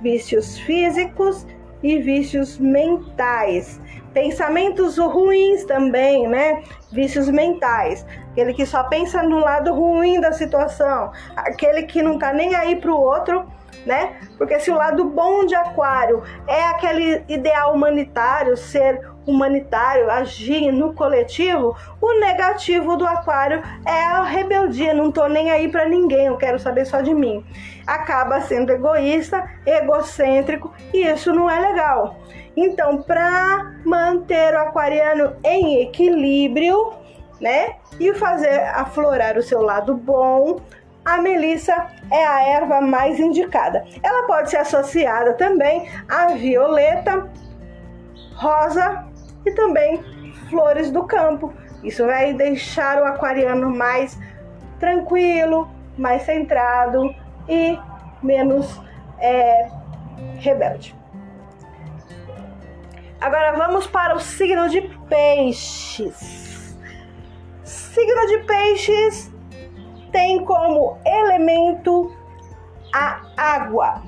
[0.00, 1.46] vícios físicos
[1.82, 3.80] e vícios mentais.
[4.12, 6.62] Pensamentos ruins também, né?
[6.90, 8.04] Vícios mentais.
[8.32, 11.12] Aquele que só pensa no lado ruim da situação.
[11.36, 13.44] Aquele que não tá nem aí pro outro,
[13.84, 14.16] né?
[14.38, 20.92] Porque se o lado bom de Aquário é aquele ideal humanitário, ser humanitário, agir no
[20.92, 24.92] coletivo, o negativo do Aquário é a rebeldia.
[24.92, 27.44] Não tô nem aí para ninguém, eu quero saber só de mim.
[27.86, 32.16] Acaba sendo egoísta, egocêntrico e isso não é legal.
[32.56, 36.92] Então, para manter o aquariano em equilíbrio,
[37.40, 40.60] né, e fazer aflorar o seu lado bom,
[41.04, 43.84] a melissa é a erva mais indicada.
[44.02, 47.30] Ela pode ser associada também a violeta,
[48.36, 49.04] rosa
[49.44, 50.02] e também
[50.48, 51.52] flores do campo.
[51.82, 54.18] Isso vai deixar o aquariano mais
[54.80, 55.68] tranquilo,
[55.98, 57.14] mais centrado
[57.48, 57.78] e
[58.22, 58.80] menos
[59.18, 59.68] é,
[60.38, 60.96] rebelde.
[63.20, 66.76] Agora vamos para o signo de peixes.
[67.64, 69.33] Signo de peixes
[70.14, 72.14] tem como elemento
[72.94, 74.00] a água.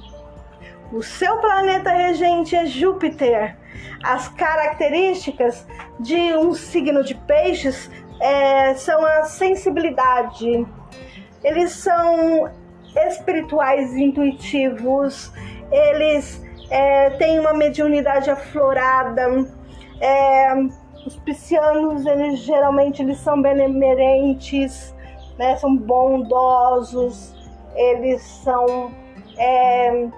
[0.93, 3.57] O seu planeta regente é Júpiter.
[4.05, 5.67] As características
[5.99, 10.65] de um signo de peixes é, são a sensibilidade.
[11.43, 12.49] Eles são
[13.09, 15.33] espirituais, intuitivos,
[15.73, 19.45] eles é, tem uma mediunidade aflorada.
[20.01, 20.55] É,
[21.05, 24.95] os piscianos, eles geralmente eles são benemerentes,
[25.39, 25.57] né?
[25.57, 27.35] São bondosos,
[27.75, 28.91] eles são
[29.39, 30.09] é,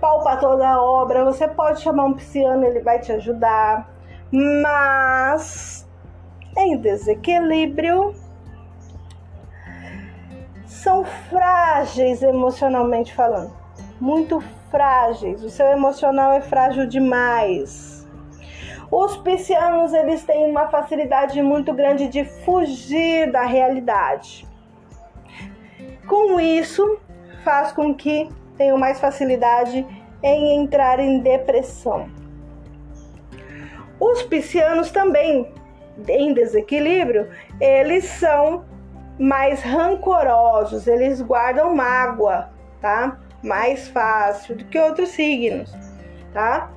[0.00, 1.24] palpa toda a obra.
[1.24, 3.88] Você pode chamar um pisciano, ele vai te ajudar,
[4.32, 5.86] mas
[6.56, 8.14] em desequilíbrio
[10.66, 13.52] são frágeis emocionalmente falando,
[14.00, 14.40] muito
[14.70, 17.97] frágeis, o seu emocional é frágil demais.
[18.90, 24.48] Os piscianos eles têm uma facilidade muito grande de fugir da realidade.
[26.06, 26.98] Com isso,
[27.44, 29.86] faz com que tenham mais facilidade
[30.22, 32.08] em entrar em depressão.
[34.00, 35.52] Os piscianos também,
[36.08, 37.28] em desequilíbrio,
[37.60, 38.64] eles são
[39.18, 42.50] mais rancorosos, eles guardam mágoa,
[42.80, 43.18] tá?
[43.42, 45.76] Mais fácil do que outros signos,
[46.32, 46.70] tá?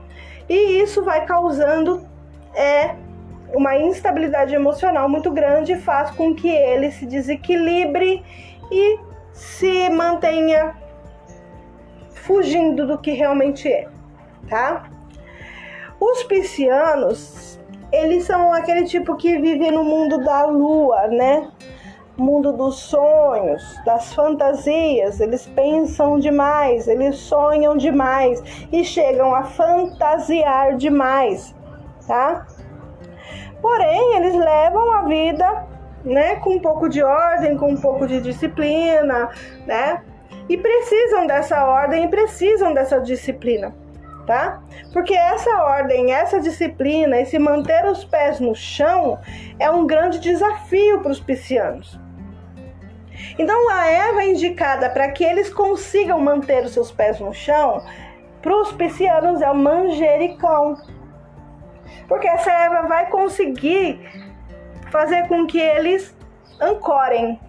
[0.51, 2.05] E isso vai causando
[2.53, 2.93] é
[3.53, 8.21] uma instabilidade emocional muito grande faz com que ele se desequilibre
[8.69, 8.99] e
[9.31, 10.75] se mantenha
[12.09, 13.87] fugindo do que realmente é,
[14.49, 14.89] tá?
[15.97, 17.57] Os piscianos,
[17.89, 21.49] eles são aquele tipo que vive no mundo da lua, né?
[22.21, 30.77] Mundo dos sonhos, das fantasias, eles pensam demais, eles sonham demais e chegam a fantasiar
[30.77, 31.55] demais,
[32.05, 32.45] tá?
[33.59, 35.65] Porém, eles levam a vida,
[36.05, 39.31] né, com um pouco de ordem, com um pouco de disciplina,
[39.65, 40.03] né?
[40.47, 43.73] E precisam dessa ordem e precisam dessa disciplina
[44.27, 44.61] tá?
[44.93, 49.19] Porque essa ordem, essa disciplina, esse manter os pés no chão
[49.57, 51.99] é um grande desafio para os piscianos.
[53.37, 57.83] Então, a erva indicada para que eles consigam manter os seus pés no chão,
[58.41, 60.77] para os piscianos, é o manjericão.
[62.07, 63.99] Porque essa erva vai conseguir
[64.89, 66.15] fazer com que eles
[66.59, 67.39] ancorem.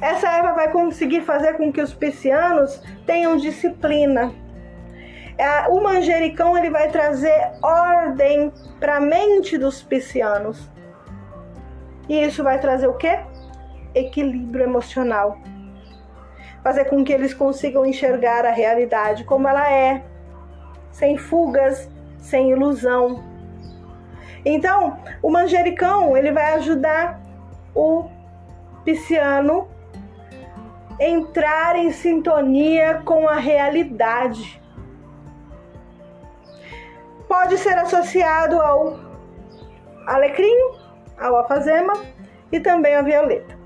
[0.00, 4.32] Essa erva vai conseguir fazer com que os piscianos tenham disciplina
[5.38, 10.70] é, o manjericão ele vai trazer ordem para a mente dos piscianos.
[12.08, 13.20] E isso vai trazer o quê?
[13.94, 15.38] Equilíbrio emocional.
[16.62, 20.02] Fazer com que eles consigam enxergar a realidade como ela é,
[20.90, 21.88] sem fugas,
[22.18, 23.24] sem ilusão.
[24.44, 27.20] Então, o manjericão ele vai ajudar
[27.74, 28.08] o
[28.84, 29.68] pisciano
[31.00, 34.62] entrar em sintonia com a realidade
[37.32, 39.00] pode ser associado ao
[40.06, 40.54] alecrim,
[41.18, 41.94] ao alfazema
[42.52, 43.61] e também ao violeta.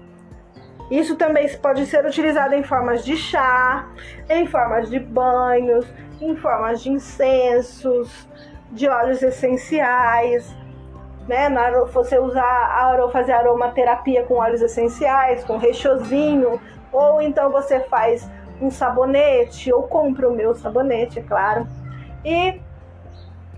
[0.91, 3.89] Isso também pode ser utilizado em formas de chá,
[4.29, 5.87] em formas de banhos,
[6.21, 8.29] em formas de incensos,
[8.71, 10.55] de óleos essenciais,
[11.27, 11.49] né?
[11.93, 16.61] Você usar fazer aromaterapia com óleos essenciais, com rechozinho,
[16.93, 18.29] ou então você faz
[18.61, 21.67] um sabonete ou compra o meu sabonete, é claro.
[22.25, 22.61] E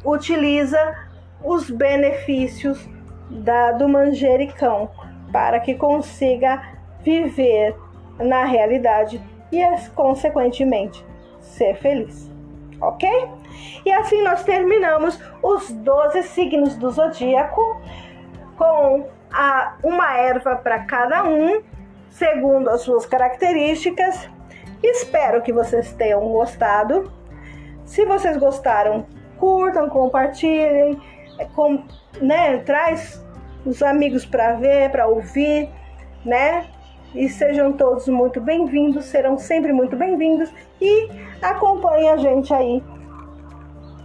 [0.05, 0.97] utiliza
[1.43, 2.89] os benefícios
[3.31, 4.91] da, do manjericão
[5.31, 7.75] para que consiga viver
[8.19, 9.23] na realidade
[9.53, 9.62] e,
[9.95, 11.05] consequentemente,
[11.41, 12.31] ser feliz.
[12.81, 13.09] Ok?
[13.85, 17.81] E assim nós terminamos os 12 signos do zodíaco
[18.57, 21.62] com a, uma erva para cada um,
[22.11, 24.29] segundo as suas características.
[24.83, 27.12] Espero que vocês tenham gostado.
[27.85, 29.07] Se vocês gostaram,
[29.39, 31.01] curtam, compartilhem,
[31.39, 31.83] é, com,
[32.20, 33.25] né, traz
[33.65, 35.69] os amigos para ver, para ouvir,
[36.25, 36.66] né?
[37.14, 41.09] E sejam todos muito bem-vindos, serão sempre muito bem-vindos e
[41.40, 42.82] acompanhe a gente aí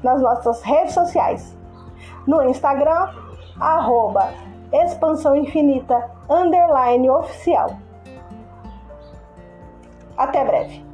[0.02, 1.56] nas nossas redes sociais.
[2.26, 3.10] No Instagram,
[3.60, 4.34] arroba
[4.72, 7.78] expansão infinita underline oficial.
[10.18, 10.93] Até breve.